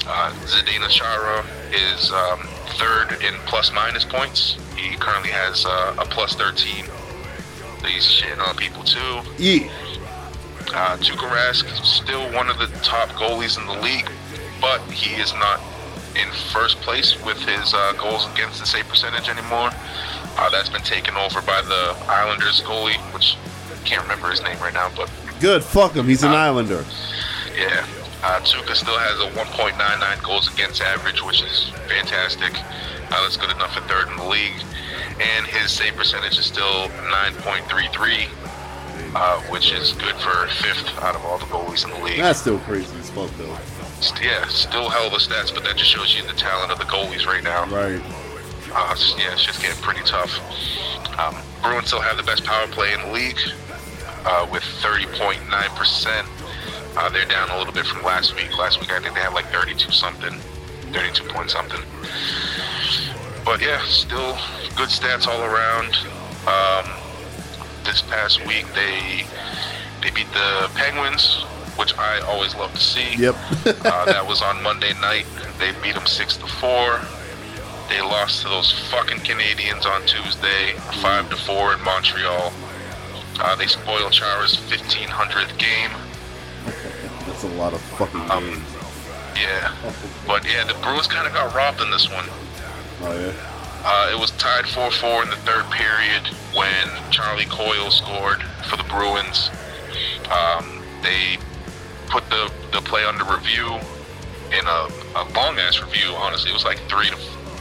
[0.07, 2.41] Uh, Zdeno Chara is um,
[2.79, 4.57] third in plus minus points.
[4.77, 6.85] He currently has uh, a plus 13.
[6.87, 9.21] So he's shitting on people too.
[9.39, 9.71] Yeah.
[10.73, 14.09] Uh, Tuukka Rask is still one of the top goalies in the league,
[14.61, 15.61] but he is not
[16.17, 19.71] in first place with his uh, goals against the save percentage anymore.
[20.37, 23.37] Uh, that's been taken over by the Islanders goalie, which
[23.73, 25.65] I can't remember his name right now, but Good.
[25.65, 26.07] Fuck him.
[26.07, 26.85] He's an Uh, Islander.
[27.57, 27.87] yeah.
[28.23, 32.53] Uh, Tuukka still has a 1.99 goals against average, which is fantastic.
[33.11, 34.53] Uh, that's good enough for third in the league.
[35.21, 38.29] And his save percentage is still 9.33,
[39.15, 42.19] uh, which is good for fifth out of all the goalies in the league.
[42.19, 43.57] That's still crazy as fuck, though.
[44.01, 46.79] St- yeah, still hell of a stats, but that just shows you the talent of
[46.79, 47.65] the goalies right now.
[47.67, 48.01] Right.
[48.73, 50.39] Uh, yeah, it's just getting pretty tough.
[51.19, 53.39] Um, Bruins still have the best power play in the league
[54.25, 56.27] uh, with 30.9%.
[56.97, 58.57] Uh, they're down a little bit from last week.
[58.59, 60.33] Last week, I think they had like 32 something,
[60.93, 61.81] 32 point something.
[63.45, 64.37] But yeah, still
[64.77, 65.97] good stats all around.
[66.47, 66.91] Um,
[67.85, 69.25] this past week, they
[70.03, 71.43] they beat the Penguins,
[71.77, 73.17] which I always love to see.
[73.17, 73.35] Yep.
[73.67, 75.27] uh, that was on Monday night.
[75.59, 77.01] They beat them six to four.
[77.89, 82.53] They lost to those fucking Canadiens on Tuesday, five to four in Montreal.
[83.41, 85.91] Uh, they spoiled Chara's 1500th game.
[87.41, 88.65] That's a lot of fucking Um, games.
[89.37, 89.73] Yeah,
[90.27, 92.27] but yeah, the Bruins kind of got robbed in this one.
[93.03, 93.33] Oh yeah.
[93.83, 98.83] Uh, it was tied 4-4 in the third period when Charlie Coyle scored for the
[98.85, 99.49] Bruins.
[100.31, 101.39] Um, they
[102.09, 103.69] put the, the play under review
[104.53, 106.11] in a, a long ass review.
[106.17, 107.17] Honestly, it was like three to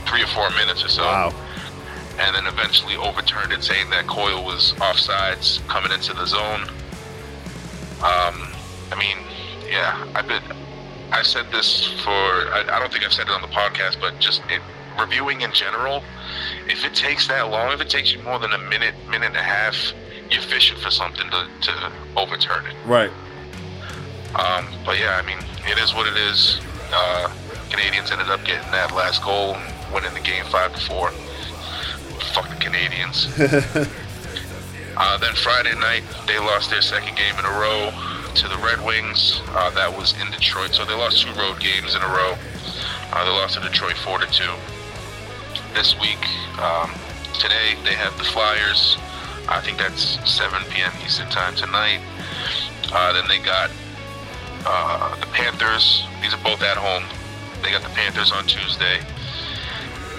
[0.05, 1.03] three or four minutes or so.
[1.03, 1.33] Wow.
[2.19, 6.63] and then eventually overturned it, saying that Coyle was offsides coming into the zone.
[8.03, 8.51] Um,
[8.91, 9.17] I mean,
[9.69, 10.43] yeah, I've been,
[11.11, 14.19] I said this for, I, I don't think I've said it on the podcast, but
[14.19, 14.61] just it,
[14.99, 16.03] reviewing in general,
[16.67, 19.35] if it takes that long, if it takes you more than a minute, minute and
[19.35, 19.93] a half,
[20.29, 22.75] you're fishing for something to, to overturn it.
[22.85, 23.11] Right.
[24.35, 26.59] Um, but yeah, I mean, it is what it is.
[26.91, 27.29] Uh,
[27.69, 31.11] Canadiens ended up getting that last goal, and winning the game five to four.
[32.33, 33.29] Fuck the Canadiens.
[34.97, 37.91] uh, then Friday night, they lost their second game in a row
[38.35, 39.41] to the Red Wings.
[39.49, 42.35] Uh, that was in Detroit, so they lost two road games in a row.
[43.11, 44.51] Uh, they lost to Detroit four to two.
[45.73, 46.21] This week,
[46.59, 46.91] um,
[47.39, 48.97] today they have the Flyers.
[49.47, 50.91] I think that's 7 p.m.
[51.03, 52.01] Eastern time tonight.
[52.91, 53.71] Uh, then they got
[54.65, 56.03] uh, the Panthers.
[56.21, 57.03] These are both at home.
[57.63, 58.99] They got the Panthers on Tuesday.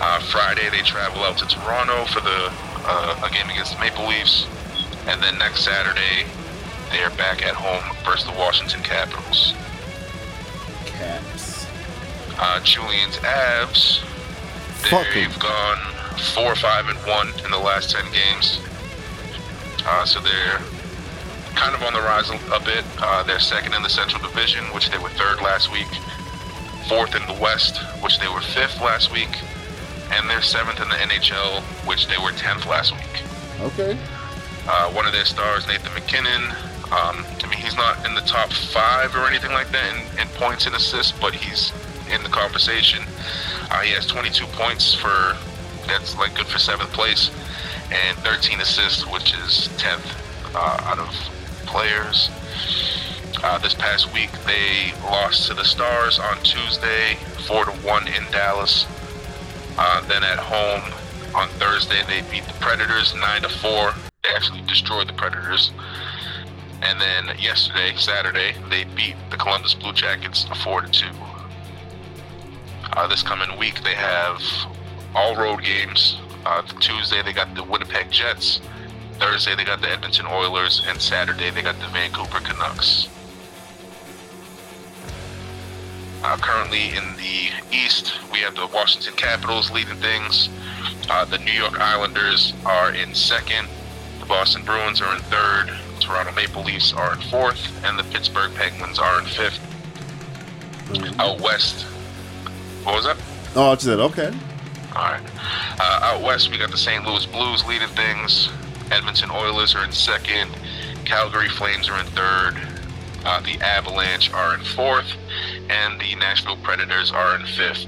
[0.01, 2.51] Uh, Friday they travel out to Toronto for the
[2.85, 4.47] uh, a game against the Maple Leafs,
[5.07, 6.27] and then next Saturday
[6.91, 9.55] they are back at home versus the Washington Capitals.
[10.87, 11.67] Caps.
[12.39, 14.03] Uh, Julian's Avs.
[15.29, 15.79] They've gone
[16.35, 18.61] four, five, and one in the last ten games.
[19.87, 20.59] Uh, so they're
[21.55, 22.85] kind of on the rise a, a bit.
[22.99, 25.89] Uh, they're second in the Central Division, which they were third last week.
[26.89, 29.31] Fourth in the West, which they were fifth last week,
[30.11, 33.23] and they're seventh in the NHL, which they were tenth last week.
[33.61, 33.99] Okay.
[34.67, 36.43] Uh, one of their stars, Nathan MacKinnon.
[36.91, 40.29] Um, I mean, he's not in the top five or anything like that in, in
[40.35, 41.73] points and assists, but he's
[42.13, 43.05] in the conversation.
[43.71, 45.37] Uh, he has 22 points for
[45.87, 47.31] that's like good for seventh place,
[47.91, 51.09] and 13 assists, which is 10th uh, out of
[51.67, 52.31] players.
[53.43, 57.15] Uh, this past week, they lost to the Stars on Tuesday,
[57.47, 58.87] four to one in Dallas.
[59.79, 60.83] Uh, then at home
[61.35, 63.95] on Thursday, they beat the Predators nine to four.
[64.23, 65.73] They actually destroyed the Predators.
[66.83, 71.11] And then yesterday, Saturday, they beat the Columbus Blue Jackets four to two.
[72.93, 74.43] Uh, this coming week, they have
[75.15, 76.19] all road games.
[76.45, 78.61] Uh, Tuesday, they got the Winnipeg Jets.
[79.19, 80.83] Thursday, they got the Edmonton Oilers.
[80.87, 83.09] And Saturday, they got the Vancouver Canucks.
[86.23, 90.49] Uh, currently in the East, we have the Washington Capitals leading things.
[91.09, 93.69] Uh, the New York Islanders are in second.
[94.19, 95.79] The Boston Bruins are in third.
[96.11, 97.85] Toronto Maple Leafs are in fourth.
[97.85, 99.61] And the Pittsburgh Penguins are in fifth.
[101.21, 101.85] Out west,
[102.83, 103.17] what was that?
[103.55, 104.33] Oh, I just said okay.
[104.97, 105.23] All right.
[105.79, 107.07] Uh, out west, we got the St.
[107.07, 108.49] Louis Blues leading things.
[108.91, 110.51] Edmonton Oilers are in second.
[111.05, 112.57] Calgary Flames are in third.
[113.25, 115.13] Uh, the Avalanche are in fourth,
[115.69, 117.87] and the Nashville Predators are in fifth.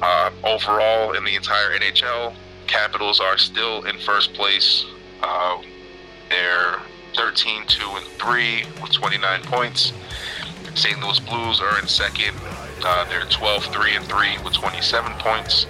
[0.00, 2.34] Uh, overall, in the entire NHL,
[2.66, 4.86] Capitals are still in first place.
[6.28, 6.80] They're
[7.14, 9.92] 13, 2, and 3 with 29 points.
[10.74, 11.00] St.
[11.00, 12.34] Louis Blues are in second.
[12.84, 15.66] Uh, they're 12, 3, and 3 with 27 points.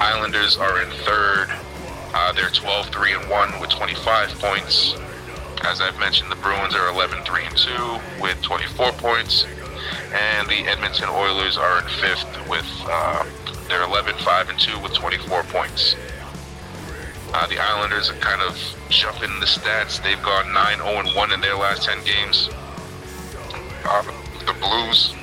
[0.00, 1.48] Islanders are in third.
[2.12, 4.94] Uh, they're 12, 3, and 1 with 25 points.
[5.62, 9.46] As I've mentioned, the Bruins are 11, 3, and 2 with 24 points.
[10.12, 13.24] And the Edmonton Oilers are in fifth with uh,
[13.68, 15.96] they're 11, 5, and 2 with 24 points.
[17.38, 18.56] Uh, the Islanders are kind of
[18.88, 20.02] jumping the stats.
[20.02, 22.48] They've gone 9, 0, and 1 in their last 10 games.
[23.84, 24.02] Uh,
[24.46, 25.14] the Blues,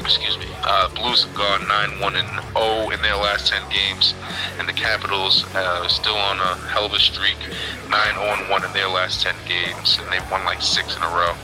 [0.00, 2.28] excuse me, uh, Blues have gone 9, 1, and
[2.58, 4.14] 0 in their last 10 games,
[4.58, 7.38] and the Capitals uh, are still on a hell of a streak,
[7.88, 11.02] 9, 0, and 1 in their last 10 games, and they've won like six in
[11.02, 11.34] a row.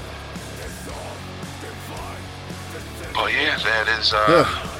[3.14, 4.70] But yeah, that is uh, Yeah.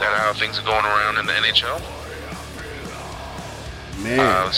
[0.00, 1.99] that how things are going around in the NHL.
[4.02, 4.18] Man.
[4.20, 4.52] Uh,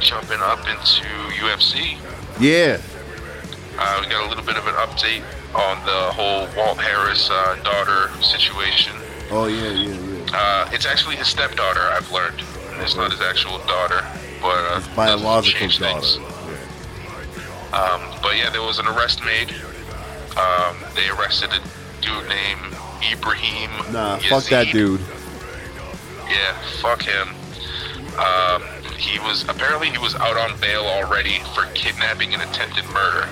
[0.00, 1.04] jumping up into
[1.38, 1.96] UFC.
[2.40, 2.78] yeah.
[3.78, 5.22] Uh, we got a little bit of an update
[5.54, 8.92] on the whole Walt Harris uh, daughter situation.
[9.30, 10.26] Oh yeah, yeah, yeah.
[10.32, 12.42] Uh, it's actually his stepdaughter, I've learned.
[12.80, 14.04] It's not his actual daughter,
[14.42, 16.00] but uh, His biological daughter.
[16.00, 16.16] things.
[17.72, 19.50] Um, but yeah, there was an arrest made.
[20.36, 21.60] Um, they arrested a
[22.02, 22.76] dude named
[23.10, 23.70] Ibrahim.
[23.92, 25.00] Nah, fuck that dude.
[26.28, 26.52] Yeah,
[26.82, 27.28] fuck him.
[28.18, 28.62] Um,
[28.98, 33.28] he was apparently he was out on bail already for kidnapping and attempted murder.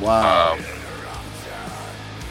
[0.00, 0.54] Wow.
[0.54, 0.64] Um,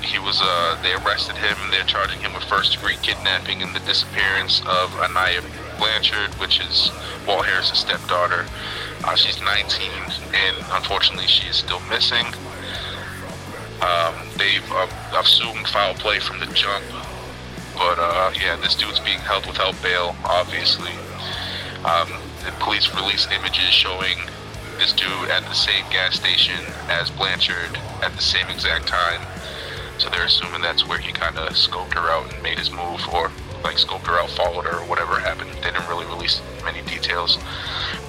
[0.01, 1.55] he was uh, they arrested him.
[1.63, 5.43] and They're charging him with first degree kidnapping and the disappearance of Aniah
[5.77, 6.91] Blanchard, which is
[7.25, 8.45] Walt Harris's stepdaughter.
[9.03, 9.89] Uh, she's 19,
[10.33, 12.25] and unfortunately, she is still missing.
[13.81, 16.85] Um, they've uh, assumed foul play from the jump,
[17.75, 20.91] but uh, yeah, this dude's being held without bail, obviously.
[21.85, 22.09] Um,
[22.45, 24.17] the police released images showing
[24.77, 26.59] this dude at the same gas station
[26.89, 29.21] as Blanchard at the same exact time.
[29.97, 33.07] So they're assuming that's where he kind of scoped her out and made his move,
[33.13, 33.31] or
[33.63, 35.51] like scoped her out, followed her, or whatever happened.
[35.61, 37.37] They didn't really release many details,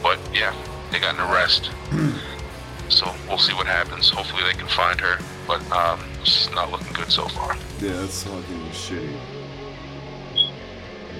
[0.02, 0.54] but yeah,
[0.90, 1.70] they got an arrest.
[2.88, 4.08] so we'll see what happens.
[4.10, 7.56] Hopefully they can find her, but um, it's not looking good so far.
[7.80, 9.16] yeah, that's fucking shitty.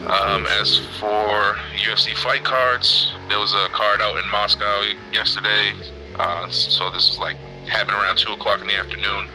[0.07, 4.83] Um, as for UFC fight cards, there was a card out in Moscow
[5.13, 5.73] yesterday.
[6.17, 7.37] Uh, so this was like
[7.67, 9.29] happening around two o'clock in the afternoon.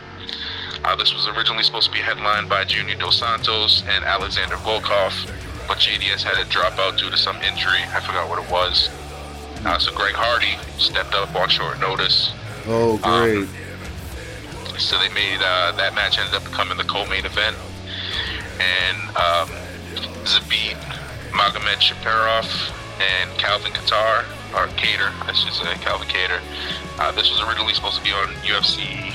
[0.83, 5.11] Uh, this was originally supposed to be headlined by Junior Dos Santos and Alexander Volkov,
[5.67, 7.81] but JDS had to drop out due to some injury.
[7.93, 8.89] I forgot what it was.
[9.65, 12.31] Uh, so Greg Hardy stepped up on short notice.
[12.67, 13.49] Oh great.
[14.79, 17.57] So they made uh, that match ended up becoming the co-main event,
[18.61, 19.49] and um,
[20.29, 20.77] Zabit
[21.31, 22.45] Magomedsharipov
[23.01, 26.39] and Calvin Qatar or Cater, I should say Calvin Cater.
[26.99, 29.09] Uh, this was originally supposed to be on UFC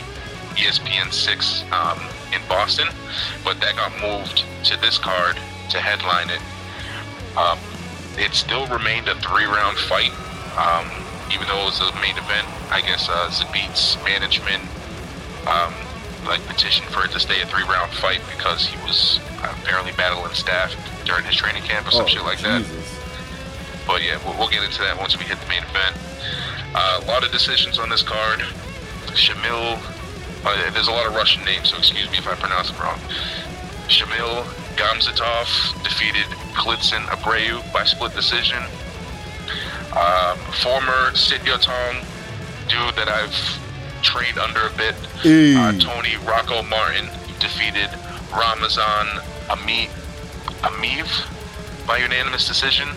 [0.59, 2.01] ESPN six um,
[2.35, 2.89] in Boston,
[3.45, 5.37] but that got moved to this card
[5.71, 6.43] to headline it.
[7.39, 7.59] Um,
[8.19, 10.11] it still remained a three-round fight,
[10.59, 10.91] um,
[11.33, 12.47] even though it was a main event.
[12.73, 14.63] I guess uh, Zabit's management
[15.47, 15.75] um,
[16.27, 20.75] like petitioned for it to stay a three-round fight because he was apparently battling staph
[21.05, 22.65] during his training camp or some oh, shit like that.
[23.87, 25.97] But yeah, we'll, we'll get into that once we hit the main event.
[26.75, 28.41] Uh, a lot of decisions on this card.
[29.15, 29.79] Shamil,
[30.45, 32.99] uh, there's a lot of Russian names, so excuse me if I pronounce them wrong.
[33.87, 34.45] Shamil
[34.77, 38.63] Gamzatov defeated Klidson Abreu by split decision.
[39.95, 42.03] Um, former Sityodtong
[42.69, 43.63] dude that I've
[44.03, 44.95] trained under a bit.
[45.25, 47.07] Uh, Tony Rocco Martin
[47.39, 47.89] defeated
[48.33, 49.89] Ramazan Ami
[50.65, 51.07] Amiv
[51.87, 52.89] by unanimous decision.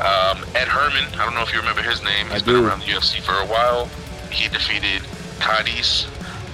[0.00, 2.26] Um, Ed Herman, I don't know if you remember his name.
[2.26, 2.66] He's I been do.
[2.66, 3.86] around the UFC for a while.
[4.30, 5.02] He defeated
[5.38, 6.06] Kadis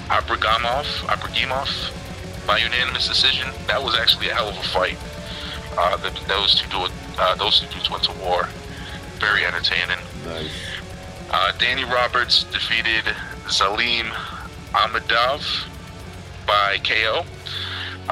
[0.08, 1.96] Abragamov, Abragimov
[2.46, 3.48] by unanimous decision.
[3.66, 4.98] That was actually a hell of a fight.
[5.78, 6.86] Uh, the, those two do
[7.18, 8.48] uh, those two dudes went to war.
[9.18, 9.98] Very entertaining.
[10.26, 10.50] Nice.
[11.30, 13.04] Uh, Danny Roberts defeated
[13.46, 14.10] Zalim
[14.72, 15.66] Ahmedov
[16.46, 17.24] by KO.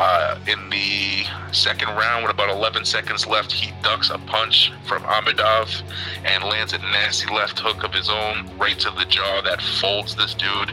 [0.00, 5.02] Uh, in the second round, with about 11 seconds left, he ducks a punch from
[5.02, 5.82] Ahmedov
[6.24, 10.14] and lands a nasty left hook of his own right to the jaw that folds
[10.14, 10.72] this dude.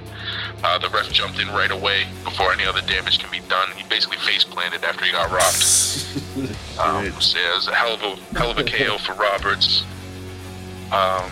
[0.63, 3.67] Uh, the ref jumped in right away before any other damage can be done.
[3.75, 6.55] He basically face planted after he got robbed.
[6.77, 9.85] Um, so yeah, it was a hell of a hell of a KO for Roberts.
[10.91, 11.31] Um,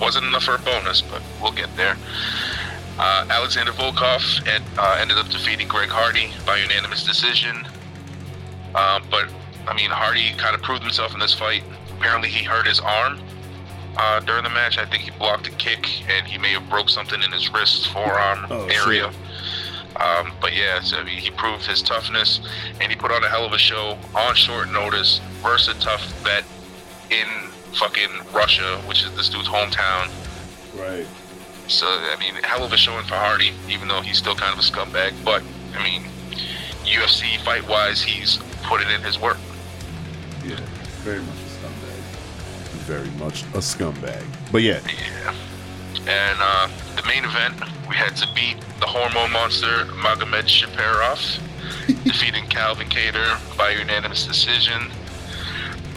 [0.00, 1.96] wasn't enough for a bonus, but we'll get there.
[2.98, 7.66] Uh, Alexander Volkov and, uh, ended up defeating Greg Hardy by unanimous decision.
[8.74, 9.28] Um, but
[9.66, 11.64] I mean, Hardy kind of proved himself in this fight.
[11.98, 13.20] Apparently, he hurt his arm
[13.96, 14.78] uh, during the match.
[14.78, 17.88] I think he blocked a kick, and he may have broke something in his wrist,
[17.88, 19.10] forearm Oh, area.
[19.96, 22.40] Um, but yeah, so he, he proved his toughness,
[22.80, 26.04] and he put on a hell of a show on short notice versus a tough
[26.24, 26.44] vet
[27.10, 27.26] in
[27.74, 30.10] fucking Russia, which is this dude's hometown.
[30.76, 31.06] Right.
[31.68, 34.58] So I mean, hell of a showing for Hardy, even though he's still kind of
[34.58, 35.12] a scumbag.
[35.24, 35.42] But
[35.74, 36.04] I mean,
[36.84, 39.38] UFC fight wise, he's putting in his work.
[40.44, 40.56] Yeah.
[41.02, 42.00] Very much a scumbag.
[42.84, 44.24] Very much a scumbag.
[44.52, 44.80] But yeah.
[44.86, 45.34] Yeah.
[46.06, 47.54] And uh, the main event,
[47.88, 51.40] we had to beat the hormone monster Magomedsharipov,
[52.04, 54.90] defeating Calvin Cater by unanimous decision.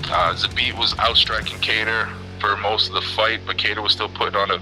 [0.05, 2.07] Uh, Zabit was outstriking Cater
[2.39, 4.57] for most of the fight, but Cater was still putting on a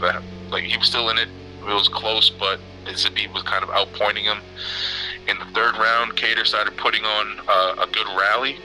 [0.50, 1.30] like he was still in it.
[1.60, 4.39] It was close, but Zabit was kind of outpointing him.
[5.28, 8.58] In the third round, Cater started putting on uh, a good rally.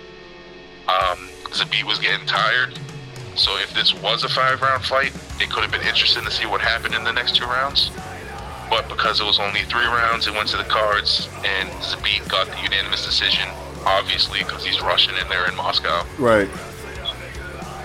[0.86, 2.78] Um, Zabit was getting tired,
[3.36, 6.60] so if this was a five-round fight, it could have been interesting to see what
[6.60, 7.90] happened in the next two rounds.
[8.68, 12.46] But because it was only three rounds, it went to the cards, and Zabit got
[12.48, 13.48] the unanimous decision.
[13.86, 16.04] Obviously, because he's Russian and they're in Moscow.
[16.18, 16.50] Right.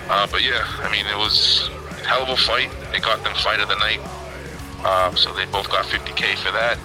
[0.10, 1.70] Uh, but yeah, I mean, it was
[2.06, 2.70] hell of a fight.
[2.94, 4.00] It got them fight of the night.
[4.86, 6.78] Uh, so they both got 50k for that.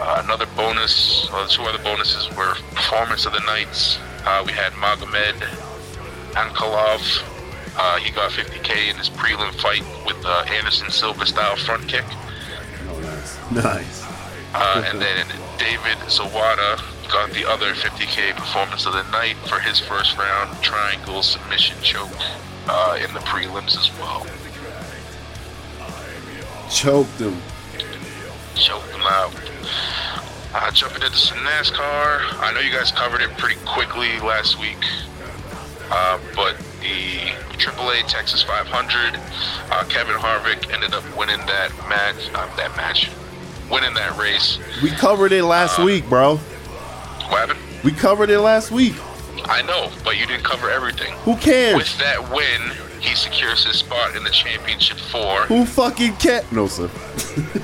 [0.00, 3.98] Uh, another bonus, well, two other bonuses were performance of the nights.
[4.24, 5.40] Uh, we had Magomed
[6.36, 7.24] Ankalaev.
[7.76, 12.04] Uh, he got 50k in his prelim fight with uh, Anderson Silva style front kick.
[12.88, 13.50] Oh, nice.
[13.50, 14.04] Nice.
[14.54, 15.26] Uh, and then
[15.58, 21.22] David Zawada got the other 50k performance of the night for his first round triangle
[21.22, 22.10] submission choke
[22.68, 24.26] uh, in the prelims as well.
[26.70, 27.40] Choked him.
[28.54, 29.32] Choked him out.
[30.54, 32.20] Uh, jumping into some NASCAR.
[32.40, 34.78] I know you guys covered it pretty quickly last week,
[35.90, 39.20] uh, but the AAA Texas 500,
[39.70, 42.30] uh, Kevin Harvick ended up winning that match.
[42.34, 43.10] Uh, that match,
[43.70, 44.58] winning that race.
[44.82, 46.36] We covered it last Uh, week, bro.
[46.36, 47.60] What happened?
[47.84, 48.94] We covered it last week.
[49.44, 51.12] I know, but you didn't cover everything.
[51.24, 51.76] Who cares?
[51.76, 55.42] With that win, he secures his spot in the championship four.
[55.42, 56.50] Who fucking cares?
[56.50, 56.86] No, sir.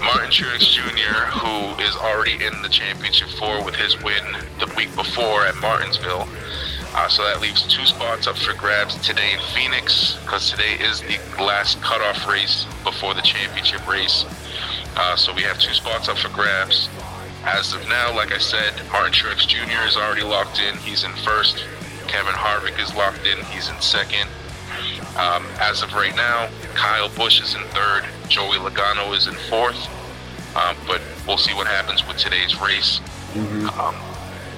[0.01, 4.25] Martin Truex Jr., who is already in the championship four with his win
[4.61, 6.29] the week before at Martinsville.
[6.97, 11.01] Uh, so that leaves two spots up for grabs today in Phoenix, because today is
[11.01, 14.25] the last cutoff race before the championship race.
[14.97, 16.89] Uh, so we have two spots up for grabs.
[17.47, 19.87] As of now, like I said, Martin Truex Jr.
[19.87, 20.77] is already locked in.
[20.79, 21.65] He's in first.
[22.09, 23.43] Kevin Harvick is locked in.
[23.47, 24.29] He's in second.
[25.17, 28.05] Um, as of right now, Kyle Busch is in third.
[28.29, 29.89] Joey Logano is in fourth.
[30.57, 33.01] Um, but we'll see what happens with today's race.
[33.79, 33.95] Um,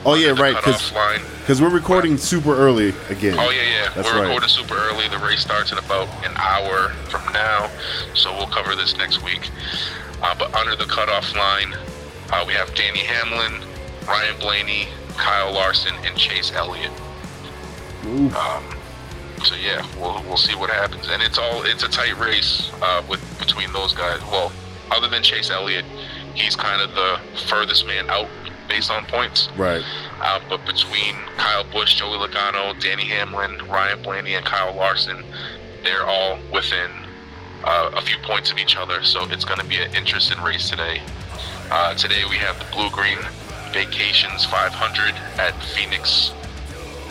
[0.09, 0.55] Oh yeah, right.
[0.55, 3.37] Because we're recording super early again.
[3.41, 3.93] Oh yeah, yeah.
[3.93, 4.27] That's We're right.
[4.29, 5.09] recording super early.
[5.09, 7.69] The race starts in about an hour from now,
[8.15, 9.51] so we'll cover this next week.
[10.23, 11.75] Uh, but under the cutoff line,
[12.33, 13.63] uh, we have Denny Hamlin,
[14.07, 16.93] Ryan Blaney, Kyle Larson, and Chase Elliott.
[18.05, 18.65] Um,
[19.45, 21.09] so yeah, we'll we'll see what happens.
[21.09, 24.21] And it's all it's a tight race uh, with between those guys.
[24.23, 24.53] Well,
[24.91, 25.85] other than Chase Elliott,
[26.35, 28.29] he's kind of the furthest man out
[28.69, 29.49] based on points.
[29.57, 29.85] Right.
[30.21, 35.25] Uh, but between Kyle Busch, Joey Logano, Denny Hamlin, Ryan Blaney, and Kyle Larson,
[35.83, 36.91] they're all within
[37.65, 39.03] uh, a few points of each other.
[39.03, 41.01] So it's going to be an interesting race today.
[41.71, 43.19] Uh, today we have the Bluegreen
[43.73, 46.33] Vacations 500 at Phoenix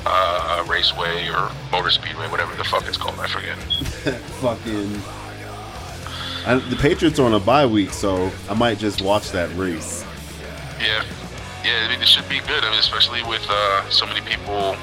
[0.06, 3.20] uh, Raceway or Motor Speedway, whatever the fuck it's called.
[3.20, 3.58] I forget.
[4.39, 5.01] Fucking.
[6.45, 10.06] I, the Patriots are on a bye week, so I might just watch that race.
[10.80, 11.03] Yeah,
[11.66, 11.86] yeah.
[11.86, 12.64] I mean, it should be good.
[12.64, 14.78] I mean, especially with uh, so many people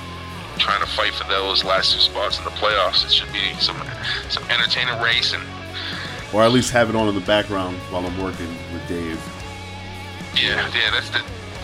[0.59, 3.05] trying to fight for those last two spots in the playoffs.
[3.07, 3.81] It should be some
[4.29, 5.43] some entertaining race and
[6.35, 9.21] Or at least have it on in the background while I'm working with Dave.
[10.35, 10.91] Yeah, yeah.
[10.91, 11.23] That's the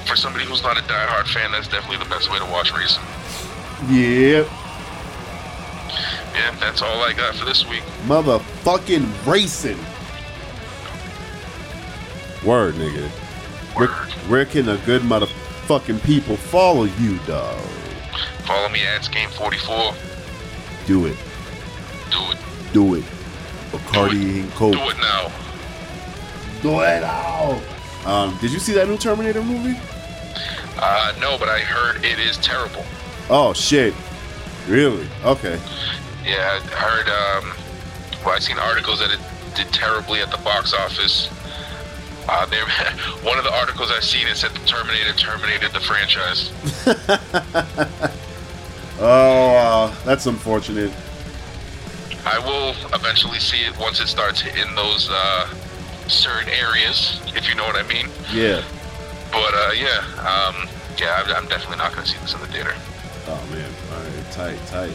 [0.08, 1.52] for somebody who's not a diehard fan.
[1.52, 3.02] That's definitely the best way to watch racing.
[3.90, 4.48] Yep.
[6.34, 7.82] Yeah, that's all I got for this week.
[8.06, 9.78] Motherfucking racing.
[12.46, 13.08] Word, nigga.
[13.76, 13.88] Where,
[14.28, 17.60] where can a good motherfucking people follow you, dog?
[18.46, 19.94] Follow me at Skame 44.
[20.86, 21.16] Do it.
[22.10, 22.38] Do it.
[22.72, 23.04] Do it.
[23.70, 24.72] Bacardi and Coke.
[24.72, 25.30] Do it now.
[26.62, 27.60] Do it now.
[28.08, 29.78] Um, did you see that new Terminator movie?
[30.78, 32.84] Uh, no, but I heard it is terrible.
[33.28, 33.92] Oh shit.
[34.66, 35.06] Really?
[35.24, 35.60] Okay.
[36.24, 37.08] Yeah, I heard.
[37.08, 37.52] Um,
[38.24, 39.20] well, I've seen articles that it
[39.54, 41.28] did terribly at the box office.
[42.26, 42.64] Uh, there,
[43.22, 46.50] one of the articles I've seen it said the Terminator terminated the franchise.
[49.00, 50.92] Oh, uh, that's unfortunate.
[52.26, 55.54] I will eventually see it once it starts hitting those uh,
[56.08, 58.08] certain areas, if you know what I mean.
[58.32, 58.62] Yeah.
[59.30, 62.46] But uh, yeah, um, yeah, I'm, I'm definitely not going to see this in the
[62.46, 62.74] theater.
[63.26, 63.70] Oh man.
[63.92, 64.32] All right.
[64.32, 64.66] Tight.
[64.66, 64.94] Tight.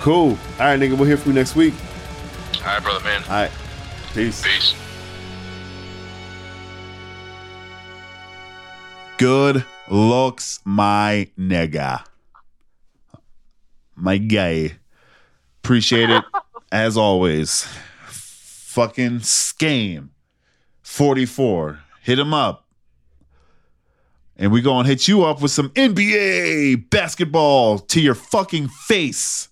[0.00, 0.30] Cool.
[0.30, 0.96] All right, nigga.
[0.96, 1.74] We'll hear from you next week.
[2.58, 3.22] All right, brother, man.
[3.24, 3.50] All right.
[4.14, 4.42] Peace.
[4.42, 4.74] Peace.
[9.18, 12.04] Good looks, my nigga.
[13.94, 14.72] My guy.
[15.62, 16.24] Appreciate it
[16.72, 17.68] as always.
[18.72, 20.08] Fucking Skame.
[20.80, 21.80] 44.
[22.00, 22.66] Hit him up.
[24.38, 29.48] And we gonna hit you up with some NBA basketball to your fucking face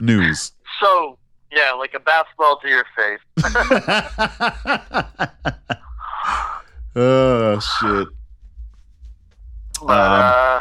[0.00, 0.50] news.
[0.80, 1.16] So,
[1.52, 3.20] yeah, like a basketball to your face.
[6.96, 8.08] oh shit.
[9.80, 10.60] But, uh,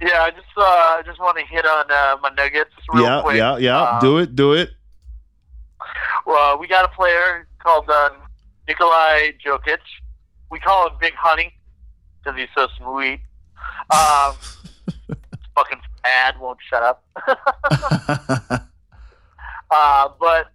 [0.00, 3.20] yeah, I just uh, I just want to hit on uh, my Nuggets real Yeah,
[3.22, 3.36] quick.
[3.36, 3.78] yeah, yeah.
[3.80, 4.70] Uh, do it, do it.
[6.26, 8.10] Well, we got a player called uh,
[8.68, 9.78] Nikolai Jokic.
[10.50, 11.52] We call him Big Honey
[12.22, 13.20] because he's so sweet.
[13.90, 14.34] Um,
[15.54, 17.04] fucking ad won't shut up.
[19.70, 20.50] uh, but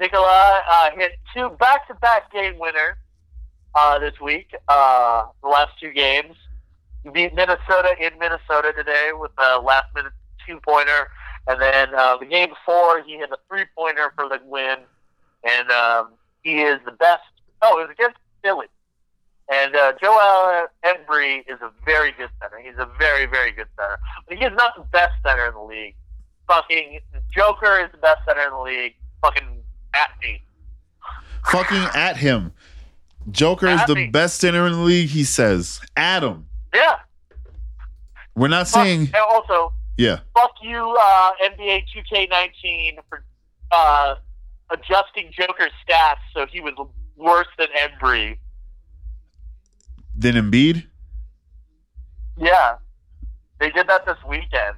[0.00, 2.96] Nikolai uh, hit two back-to-back game winners
[3.74, 4.54] uh, this week.
[4.68, 6.36] Uh, the last two games.
[7.04, 10.12] He beat Minnesota in Minnesota today with a last-minute
[10.46, 11.08] two-pointer,
[11.46, 14.78] and then uh, the game before he hit a three-pointer for the win.
[15.44, 16.12] And um,
[16.42, 17.22] he is the best.
[17.62, 18.66] Oh, it was against Philly.
[19.52, 22.58] And uh, Joel Embiid is a very good center.
[22.62, 23.98] He's a very, very good center.
[24.28, 25.96] But he is not the best center in the league.
[26.46, 27.00] Fucking
[27.34, 28.94] Joker is the best center in the league.
[29.20, 29.62] Fucking
[29.94, 30.42] at me.
[31.50, 32.52] fucking at him.
[33.30, 34.06] Joker is the me.
[34.08, 35.80] best center in the league, he says.
[35.96, 36.46] Adam.
[36.74, 36.96] Yeah.
[38.34, 40.20] We're not Fuck, saying and also, yeah.
[40.34, 43.24] fuck you, uh, NBA 2K19 for
[43.70, 44.16] uh,
[44.70, 46.74] adjusting Joker's stats so he was
[47.16, 48.38] worse than Embiid.
[50.14, 50.86] Then Embiid?
[52.36, 52.76] Yeah.
[53.60, 54.76] They did that this weekend.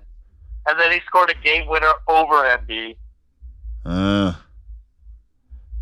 [0.66, 2.96] And then he scored a game winner over Embiid.
[3.84, 4.34] Uh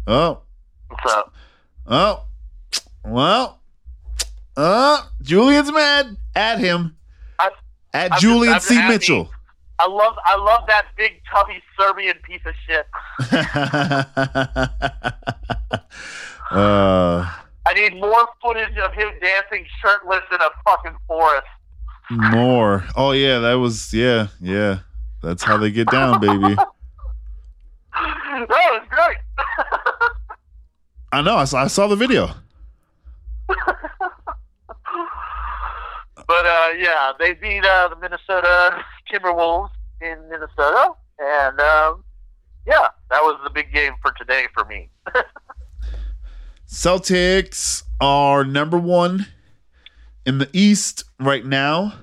[0.06, 0.42] Oh.
[1.06, 1.30] So,
[1.86, 2.24] Oh.
[3.04, 3.60] Well.
[4.56, 6.16] Uh Julian's mad.
[6.34, 6.96] At him.
[7.94, 8.74] At I'm Julian just- C.
[8.76, 8.92] Happy.
[8.94, 9.30] Mitchell.
[9.78, 12.86] I love I love that big tubby Serbian piece of shit.
[16.52, 17.26] uh
[17.64, 21.46] I need more footage of him dancing shirtless in a fucking forest.
[22.10, 22.84] more.
[22.96, 24.80] Oh yeah, that was yeah, yeah.
[25.22, 26.54] That's how they get down, baby.
[26.54, 26.68] that
[28.48, 29.16] was great.
[31.12, 31.36] I know.
[31.36, 32.30] I saw, I saw the video.
[36.26, 39.70] But uh, yeah, they beat uh, the Minnesota Timberwolves
[40.00, 42.04] in Minnesota, and um,
[42.66, 44.88] yeah, that was the big game for today for me.
[46.68, 49.26] Celtics are number one
[50.24, 51.94] in the East right now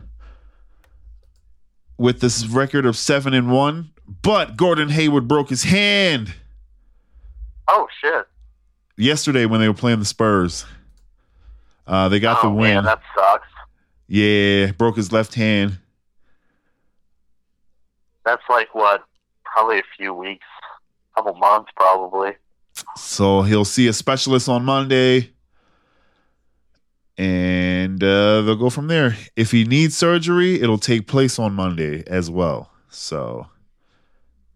[1.97, 3.91] with this record of seven and one.
[4.21, 6.33] But Gordon Hayward broke his hand
[7.67, 8.27] oh shit!
[8.97, 10.65] yesterday when they were playing the Spurs.
[11.85, 12.75] Uh, they got oh the win.
[12.75, 13.47] man, that sucks.
[14.09, 15.77] Yeah, broke his left hand.
[18.25, 19.03] That's like what?
[19.45, 20.45] Probably a few weeks,
[21.15, 22.31] couple months, probably.
[22.97, 25.31] So he'll see a specialist on Monday.
[27.17, 29.17] and uh, they'll go from there.
[29.35, 32.71] If he needs surgery, it'll take place on Monday as well.
[32.89, 33.47] So,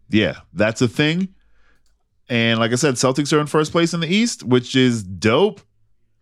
[0.08, 1.34] yeah, that's a thing.
[2.30, 5.60] And like I said, Celtics are in first place in the East, which is dope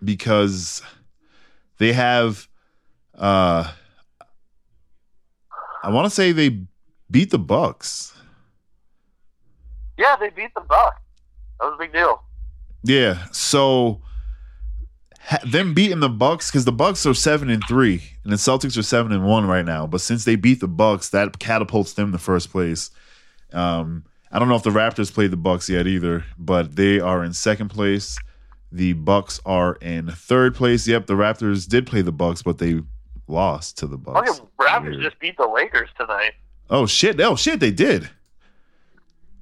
[0.03, 0.83] because
[1.79, 2.49] they have
[3.23, 3.73] uh
[5.83, 6.61] I want to say they
[7.11, 8.15] beat the Bucks.
[9.99, 11.01] Yeah, they beat the Bucks.
[11.61, 12.23] That was a big deal.
[12.85, 14.01] Yeah, so
[15.21, 18.77] ha- them beating the Bucks because the Bucks are seven and three, and the Celtics
[18.79, 19.87] are seven and one right now.
[19.87, 22.91] But since they beat the Bucks, that catapults them to first place.
[23.53, 27.23] Um, I don't know if the Raptors played the Bucks yet either, but they are
[27.23, 28.19] in second place.
[28.71, 30.89] The Bucks are in third place.
[30.89, 32.81] Yep, the Raptors did play the Bucks, but they
[33.29, 34.39] lost to the Bucks.
[34.39, 35.03] Fucking Raptors Weird.
[35.03, 36.33] just beat the Lakers tonight.
[36.71, 37.21] Oh shit!
[37.21, 37.61] Oh shit!
[37.61, 38.09] They did.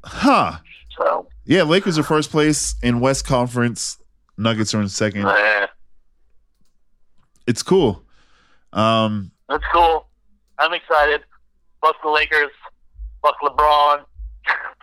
[0.04, 0.58] Huh?
[0.96, 3.98] So, Yeah, Lakers are first place in West Conference.
[4.36, 5.26] Nuggets are in second.
[5.26, 5.66] eh,
[7.46, 8.02] It's cool.
[8.72, 10.06] Um, that's cool.
[10.58, 11.22] I'm excited.
[11.80, 12.50] Fuck the Lakers.
[13.22, 14.04] Fuck LeBron.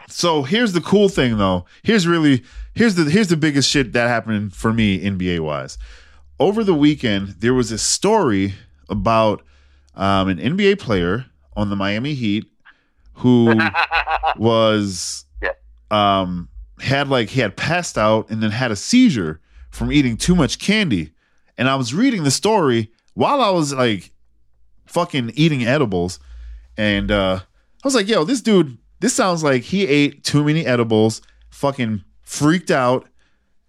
[0.07, 1.65] so here's the cool thing though.
[1.83, 2.43] Here's really
[2.75, 5.77] here's the here's the biggest shit that happened for me NBA wise.
[6.39, 8.53] Over the weekend, there was a story
[8.89, 9.41] about
[9.95, 11.25] um, an NBA player
[11.55, 12.45] on the Miami Heat
[13.13, 13.53] who
[14.37, 15.51] was Yeah.
[15.91, 20.35] um had like he had passed out and then had a seizure from eating too
[20.35, 21.11] much candy.
[21.57, 24.11] And I was reading the story while I was like
[24.85, 26.19] fucking eating edibles
[26.77, 30.65] and uh I was like, yo, this dude, this sounds like he ate too many
[30.65, 33.07] edibles, fucking freaked out.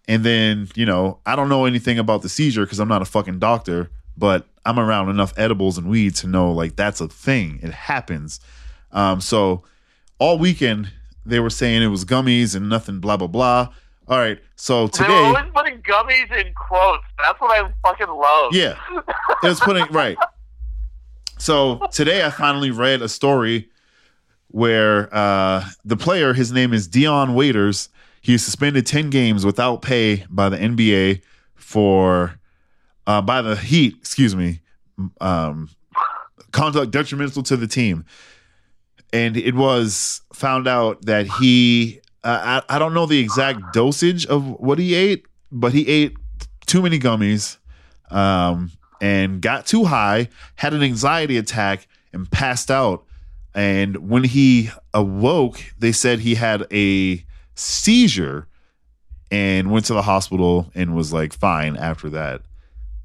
[0.09, 3.05] And then, you know, I don't know anything about the seizure because I'm not a
[3.05, 7.61] fucking doctor, but I'm around enough edibles and weed to know like that's a thing.
[7.63, 8.41] It happens.
[8.93, 9.63] Um, so
[10.19, 10.91] all weekend
[11.25, 13.69] they were saying it was gummies and nothing, blah, blah, blah.
[14.09, 14.39] All right.
[14.57, 17.05] So today They were today, always putting gummies in quotes.
[17.19, 18.55] That's what I fucking love.
[18.55, 18.79] yeah,
[19.43, 20.17] it was putting right.
[21.39, 23.69] So today I finally read a story
[24.49, 27.91] where uh, the player, his name is Dion Waiters,
[28.23, 31.21] he was suspended 10 games without pay by the NBA
[31.55, 32.38] for,
[33.09, 34.61] uh, by the Heat, excuse me,
[35.21, 35.71] um,
[36.53, 38.05] conduct detrimental to the team.
[39.13, 44.27] And it was found out that he, uh, I, I don't know the exact dosage
[44.27, 46.17] of what he ate, but he ate
[46.67, 47.57] too many gummies
[48.11, 53.05] um, and got too high, had an anxiety attack, and passed out.
[53.55, 58.47] And when he awoke, they said he had a seizure
[59.31, 62.43] and went to the hospital and was like fine after that.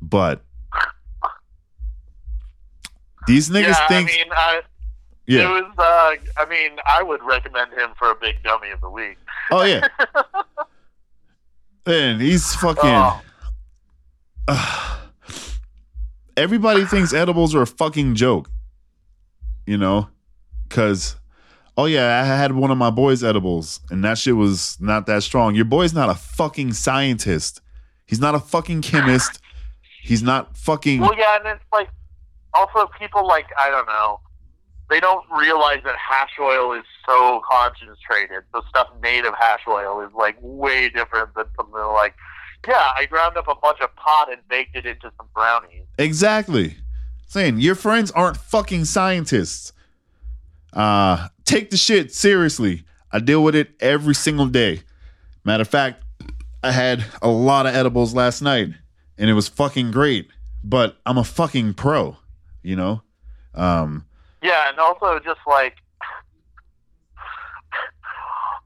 [0.09, 0.41] But
[3.27, 4.61] these niggas yeah, think, I mean, I,
[5.27, 5.73] yeah, it was.
[5.77, 9.17] Uh, I mean, I would recommend him for a big dummy of the week.
[9.51, 9.87] oh yeah,
[11.85, 12.81] and he's fucking.
[12.83, 13.21] Oh,
[16.37, 18.49] everybody thinks edibles are a fucking joke,
[19.65, 20.09] you know,
[20.67, 21.15] because
[21.77, 25.23] oh yeah, I had one of my boys' edibles and that shit was not that
[25.23, 25.55] strong.
[25.55, 27.61] Your boy's not a fucking scientist.
[28.05, 29.39] He's not a fucking chemist.
[30.03, 30.99] He's not fucking.
[30.99, 31.89] well, yeah, and it's like
[32.53, 34.19] also people like I don't know.
[34.89, 38.43] They don't realize that hash oil is so concentrated.
[38.53, 42.15] The stuff made of hash oil is like way different than something like,
[42.67, 45.83] yeah, I ground up a bunch of pot and baked it into some brownies.
[45.97, 46.75] Exactly.
[47.27, 49.71] Saying your friends aren't fucking scientists.
[50.73, 52.83] Uh, take the shit seriously.
[53.09, 54.81] I deal with it every single day.
[55.45, 56.03] Matter of fact,
[56.61, 58.69] I had a lot of edibles last night
[59.17, 60.29] and it was fucking great.
[60.63, 62.17] But I'm a fucking pro,
[62.61, 63.01] you know?
[63.53, 64.05] Um,
[64.41, 65.75] Yeah, and also just like,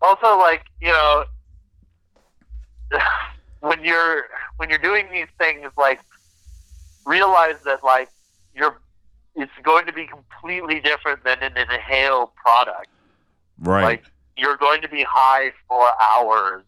[0.01, 1.25] also like you know,
[3.61, 4.25] when you're
[4.57, 5.99] when you're doing these things, like
[7.05, 8.09] realize that like
[8.55, 8.79] you're
[9.35, 12.87] it's going to be completely different than an inhaled product.
[13.59, 13.83] right.
[13.83, 14.03] Like
[14.35, 16.63] you're going to be high for hours.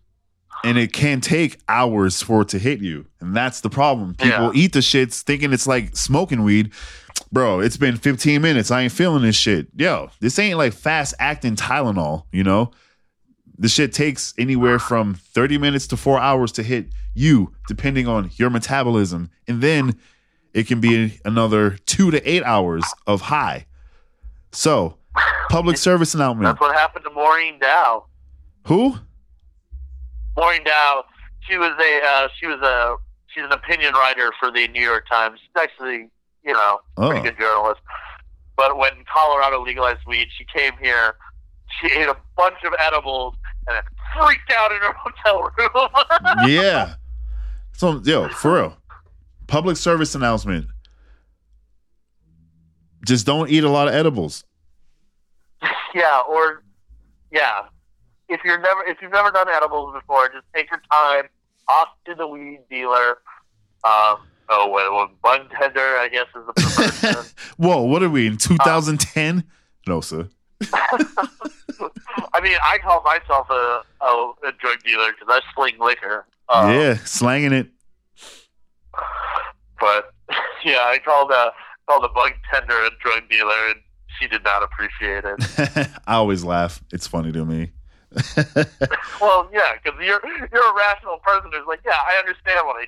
[0.64, 3.06] And it can take hours for it to hit you.
[3.22, 4.16] And that's the problem.
[4.16, 4.62] People Yeah.
[4.62, 6.72] eat the shits thinking it's like smoking weed.
[7.32, 8.70] Bro, it's been 15 minutes.
[8.72, 9.68] I ain't feeling this shit.
[9.78, 12.72] Yo, this ain't like fast acting Tylenol, you know?
[13.58, 18.30] This shit takes anywhere from 30 minutes to four hours to hit you, depending on
[18.36, 19.30] your metabolism.
[19.48, 19.96] And then
[20.54, 23.66] it can be another two to eight hours of high.
[24.52, 24.98] So,
[25.50, 26.46] public service announcement.
[26.46, 28.04] That's what happened to Maureen Dowd.
[28.68, 28.96] Who?
[30.38, 31.04] Maureen Dowd,
[31.48, 32.96] she was a uh, she was a
[33.28, 35.40] she's an opinion writer for the New York Times.
[35.42, 36.10] She's actually,
[36.44, 37.10] you know, Oh.
[37.10, 37.82] pretty good journalist.
[38.56, 41.16] But when Colorado legalized weed, she came here.
[41.82, 43.36] She ate a bunch of edibles
[43.68, 43.84] and then
[44.26, 45.90] freaked out in her hotel room.
[46.50, 46.96] yeah.
[47.74, 48.78] So yo, for real.
[49.48, 50.68] public service announcement.
[53.06, 54.44] Just don't eat a lot of edibles.
[55.96, 56.62] Yeah, or
[57.32, 57.64] yeah.
[58.30, 61.26] If you're never if you've never done edibles before, just take your time.
[61.68, 63.20] Off to the weed dealer.
[63.84, 64.18] Um,
[64.50, 65.80] oh, what, what bun tender?
[65.80, 67.26] I guess is the preferred.
[67.58, 69.44] Whoa, what are we in 2010?
[69.88, 70.30] no, sir.
[72.34, 76.26] I mean, I call myself a a, a drug dealer because I sling liquor.
[76.50, 77.68] Um, yeah, slanging it.
[79.80, 80.12] But
[80.66, 81.52] yeah, I called a
[81.88, 83.80] called a bug tender a drug dealer, and
[84.20, 85.90] she did not appreciate it.
[86.08, 86.84] I always laugh.
[86.92, 87.72] It's funny to me.
[89.22, 90.22] well, yeah, because you're
[90.52, 92.88] you're a rational person who's like, yeah, I understand what I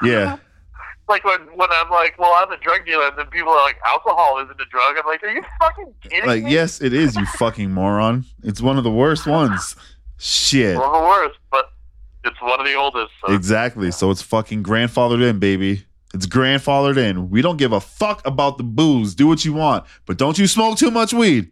[0.00, 0.06] do.
[0.06, 0.36] yeah.
[1.08, 3.76] like when when I'm like, well, I'm a drug dealer, and then people are like,
[3.86, 4.96] alcohol isn't a drug.
[4.98, 6.52] I'm like, are you fucking kidding Like, me?
[6.52, 8.24] yes, it is, you fucking moron.
[8.42, 9.76] It's one of the worst ones.
[10.18, 10.76] Shit.
[10.78, 11.72] One of the worst, but
[12.24, 13.12] it's one of the oldest.
[13.26, 13.32] So.
[13.34, 13.90] Exactly.
[13.90, 15.84] So it's fucking grandfathered in, baby.
[16.14, 17.30] It's grandfathered in.
[17.30, 19.14] We don't give a fuck about the booze.
[19.14, 21.50] Do what you want, but don't you smoke too much weed.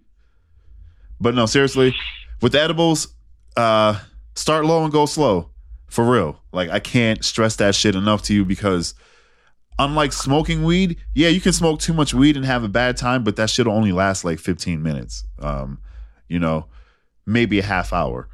[1.20, 1.94] But no, seriously,
[2.40, 3.08] with edibles,
[3.56, 4.00] uh,
[4.34, 5.50] start low and go slow.
[5.88, 6.40] For real.
[6.52, 8.94] Like I can't stress that shit enough to you because
[9.78, 13.24] unlike smoking weed, yeah, you can smoke too much weed and have a bad time,
[13.24, 15.24] but that shit will only last like 15 minutes.
[15.40, 15.80] Um,
[16.28, 16.66] you know,
[17.26, 18.28] maybe a half hour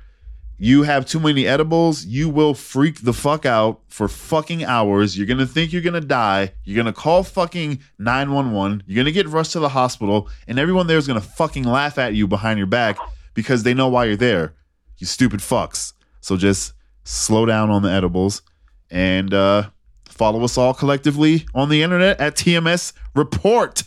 [0.58, 5.16] you have too many edibles, you will freak the fuck out for fucking hours.
[5.16, 6.52] You're gonna think you're gonna die.
[6.64, 8.82] You're gonna call fucking 911.
[8.86, 12.14] You're gonna get rushed to the hospital, and everyone there is gonna fucking laugh at
[12.14, 12.96] you behind your back
[13.34, 14.54] because they know why you're there.
[14.98, 15.92] You stupid fucks.
[16.20, 16.72] So just
[17.04, 18.42] slow down on the edibles
[18.90, 19.70] and uh,
[20.04, 23.82] follow us all collectively on the internet at TMS Report.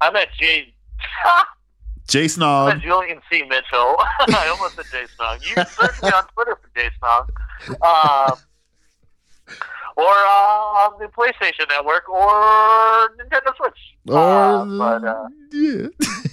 [0.00, 0.74] I'm at J.
[2.06, 3.42] J at Julian C.
[3.44, 3.96] Mitchell.
[4.20, 5.04] I almost said J.
[5.18, 5.48] Snog.
[5.48, 6.90] You can search me on Twitter for J.
[7.02, 7.28] Snog.
[7.82, 8.38] Um,
[9.96, 13.78] or uh, on the PlayStation Network or Nintendo Switch.
[14.10, 15.86] Uh, but uh, yeah.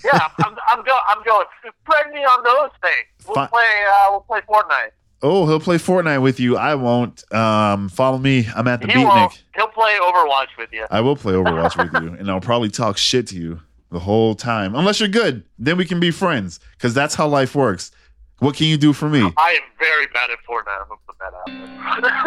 [0.03, 1.45] yeah, I'm, I'm, go- I'm going.
[1.83, 3.27] Spread me on those things.
[3.27, 3.83] We'll play.
[3.89, 4.91] Uh, we'll play Fortnite.
[5.23, 6.57] Oh, he'll play Fortnite with you.
[6.57, 7.31] I won't.
[7.33, 8.47] Um, follow me.
[8.55, 9.31] I'm at the He won't.
[9.31, 9.41] Beatnik.
[9.55, 10.87] He'll play Overwatch with you.
[10.89, 13.61] I will play Overwatch with you, and I'll probably talk shit to you
[13.91, 14.75] the whole time.
[14.75, 16.59] Unless you're good, then we can be friends.
[16.77, 17.91] Because that's how life works.
[18.39, 19.21] What can you do for me?
[19.37, 20.81] I am very bad at Fortnite.
[20.81, 21.45] I'm gonna put that out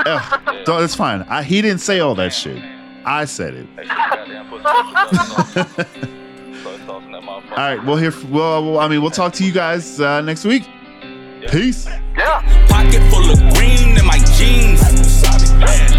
[0.05, 0.15] there.
[0.15, 1.23] Ugh, don't- that's fine.
[1.23, 2.63] I, he didn't say all that shit.
[3.07, 3.67] I said it.
[7.51, 8.13] All right, we'll hear.
[8.31, 10.65] Well, well, I mean, we'll talk to you guys uh, next week.
[11.51, 11.87] Peace.
[12.17, 12.41] yeah.
[12.69, 14.81] Pocket full of green in my jeans.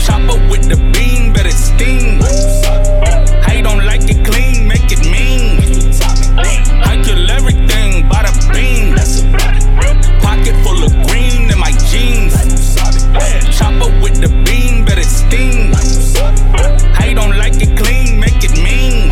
[0.05, 2.19] Chopper with the beam, bet it sting.
[3.47, 4.44] I don't like it clean, make it mean.
[7.25, 8.93] Kill everything by the beam.
[10.21, 12.35] Pocket full of green in my jeans.
[13.57, 15.73] Chopper with the beam, bet it sting.
[16.99, 19.09] I don't like it clean, make it mean.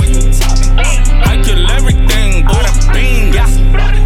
[1.25, 3.33] I kill everything by the beam.
[3.33, 3.49] Yeah,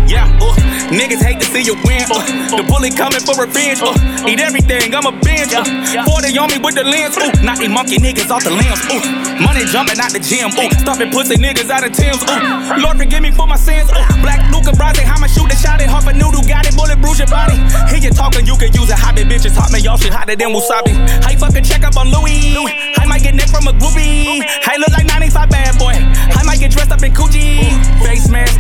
[0.08, 0.40] yeah.
[0.42, 2.04] Uh, niggas hate to see you win.
[2.08, 2.24] Uh,
[2.56, 3.80] the bully coming for revenge.
[3.82, 3.96] Uh,
[4.28, 5.54] eat everything, I'm a binge.
[5.54, 5.64] Uh,
[6.06, 7.18] 40 on me with the lens.
[7.20, 8.80] Ooh, knock these monkey niggas off the limbs.
[8.92, 9.02] Ooh,
[9.44, 10.52] money jumping out the gym.
[10.56, 12.24] Ooh, stopping pussy niggas out of Tim's.
[12.24, 13.90] Ooh, Lord forgive me for my sins.
[13.92, 15.90] Ooh, black Luca Brasi, how my shoot a shot it.
[15.90, 17.56] Half a noodle, got it, bullet bruise your body.
[17.92, 19.00] Hear you talking, you can use it.
[19.00, 20.96] Hobby bitches hot me, y'all shit hotter than wasabi.
[21.24, 22.56] How you fucking check up on Louis?
[22.98, 24.42] I might get neck from a groupie.
[24.44, 25.96] I look like 95 bad boy.
[25.96, 27.67] I might get dressed up in Coogi.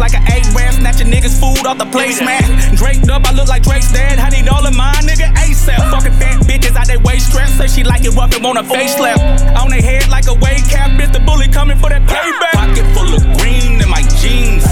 [0.07, 2.77] Like an eight ram, snatching niggas food off the placemat.
[2.77, 4.19] Draped up, I look like Drake's dad.
[4.19, 5.91] I need all of mine, nigga ASAP.
[5.91, 7.49] Fucking fat bitches out they waist strap.
[7.49, 9.19] Say she like it rough and want a face slap.
[9.59, 11.11] On their head like a wave cap, bitch.
[11.11, 12.55] The bully coming for that payback.
[12.55, 14.63] Pocket full of green in my jeans.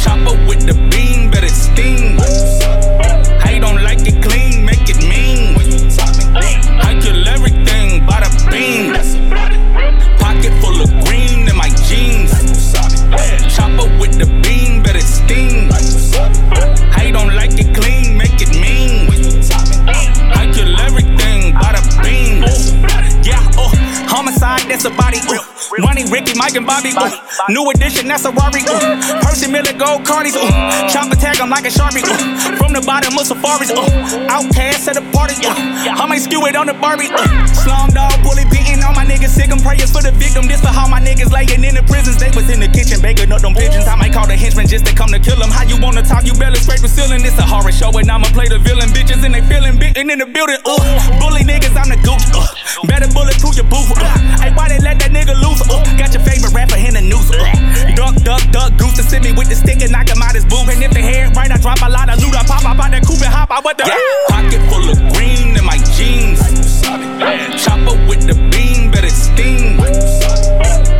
[0.00, 1.50] Chopper with the beam, bet it
[24.84, 25.18] a body.
[25.30, 25.41] Ooh.
[26.32, 26.90] Ricky, Mike, and Bobby.
[26.90, 27.52] Ooh.
[27.52, 28.62] New edition, that's a Rari.
[28.64, 29.20] Ooh.
[29.20, 30.36] Percy Miller, gold cardies.
[30.36, 30.48] Ooh.
[30.88, 32.04] Chopper tag, I'm like a sharpie.
[32.04, 32.56] Ooh.
[32.56, 33.70] From the bottom of safaris.
[33.70, 34.28] Ooh.
[34.28, 35.34] OutKast at the party.
[35.44, 35.52] Ooh.
[35.52, 37.12] I might skew it on the Barbie.
[37.12, 37.46] Ooh.
[37.52, 39.32] Slum dog, bully beating all my niggas.
[39.32, 40.48] Sick prayers for the victim.
[40.48, 42.18] This for how my niggas laying in the prisons.
[42.18, 43.86] They was in the kitchen baking up them pigeons.
[43.86, 45.50] I might call the henchmen just to come to kill them.
[45.50, 46.24] How you wanna talk?
[46.26, 47.24] You better scrape the ceiling.
[47.24, 48.90] It's a horror show, and I'ma play the villain.
[48.90, 50.60] Bitches and they feeling bitten in the building.
[50.66, 50.82] Ooh.
[51.22, 52.24] Bully niggas, I'm the gooch.
[52.34, 52.44] Uh.
[52.88, 53.92] Better bullet through your booth.
[53.94, 54.04] Uh.
[54.42, 55.62] Hey, why they let that nigga loose?
[55.70, 55.80] Uh.
[55.96, 57.30] Got your favorite rapper in the news.
[57.30, 57.94] Uh.
[57.94, 60.44] Duck, duck, duck, goose to send me with the stick and knock him out his.
[60.72, 61.02] And if they
[61.36, 62.34] right, I drop a lot of loot.
[62.34, 63.98] I pop up that coupe and hop out with the yeah.
[64.30, 66.40] pocket full of green in my jeans.
[67.62, 69.80] Chopper with the beam, better sting.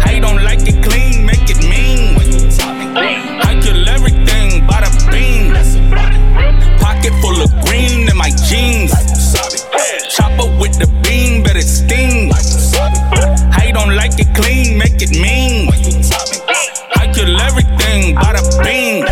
[0.03, 2.19] I don't like it clean, make it mean.
[3.41, 5.55] I kill everything by the beam.
[6.79, 8.93] Pocket full of green in my jeans.
[10.11, 12.33] Chopper with the beam, better sting.
[13.53, 14.72] I don't like it clean
[15.03, 15.69] it mean.
[16.97, 19.03] I kill everything, by the bing.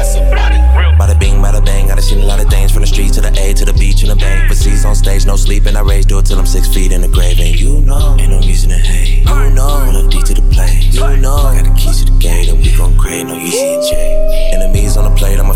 [1.01, 1.91] Bada bing, bada bang.
[1.91, 3.73] I done seen a lot of things from the streets to the A to the
[3.73, 4.49] beach and the bank.
[4.49, 5.75] But seas on stage, no sleeping.
[5.75, 7.41] I raise do it till I'm six feet in the grave.
[7.41, 9.27] And you know, ain't no reason to hate.
[9.27, 10.79] You know, I love D to the play.
[10.93, 13.95] You know, I got the keys to the gate and we gon' create no easy
[13.95, 14.40] and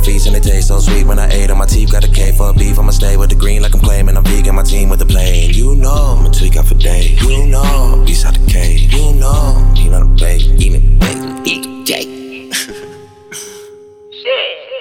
[0.04, 1.90] feast and it tastes so sweet when I ate on my teeth.
[1.90, 4.08] Got a K for beef, I'ma stay with the green like I'm playing.
[4.08, 5.50] I'm vegan, my team with the plane.
[5.50, 7.16] You know, I'ma tweak out for day.
[7.22, 8.92] You know, I'm beast out the cave.
[8.92, 12.54] You know, he not a bake, eating bake, eat Jake.
[14.12, 14.73] Shit.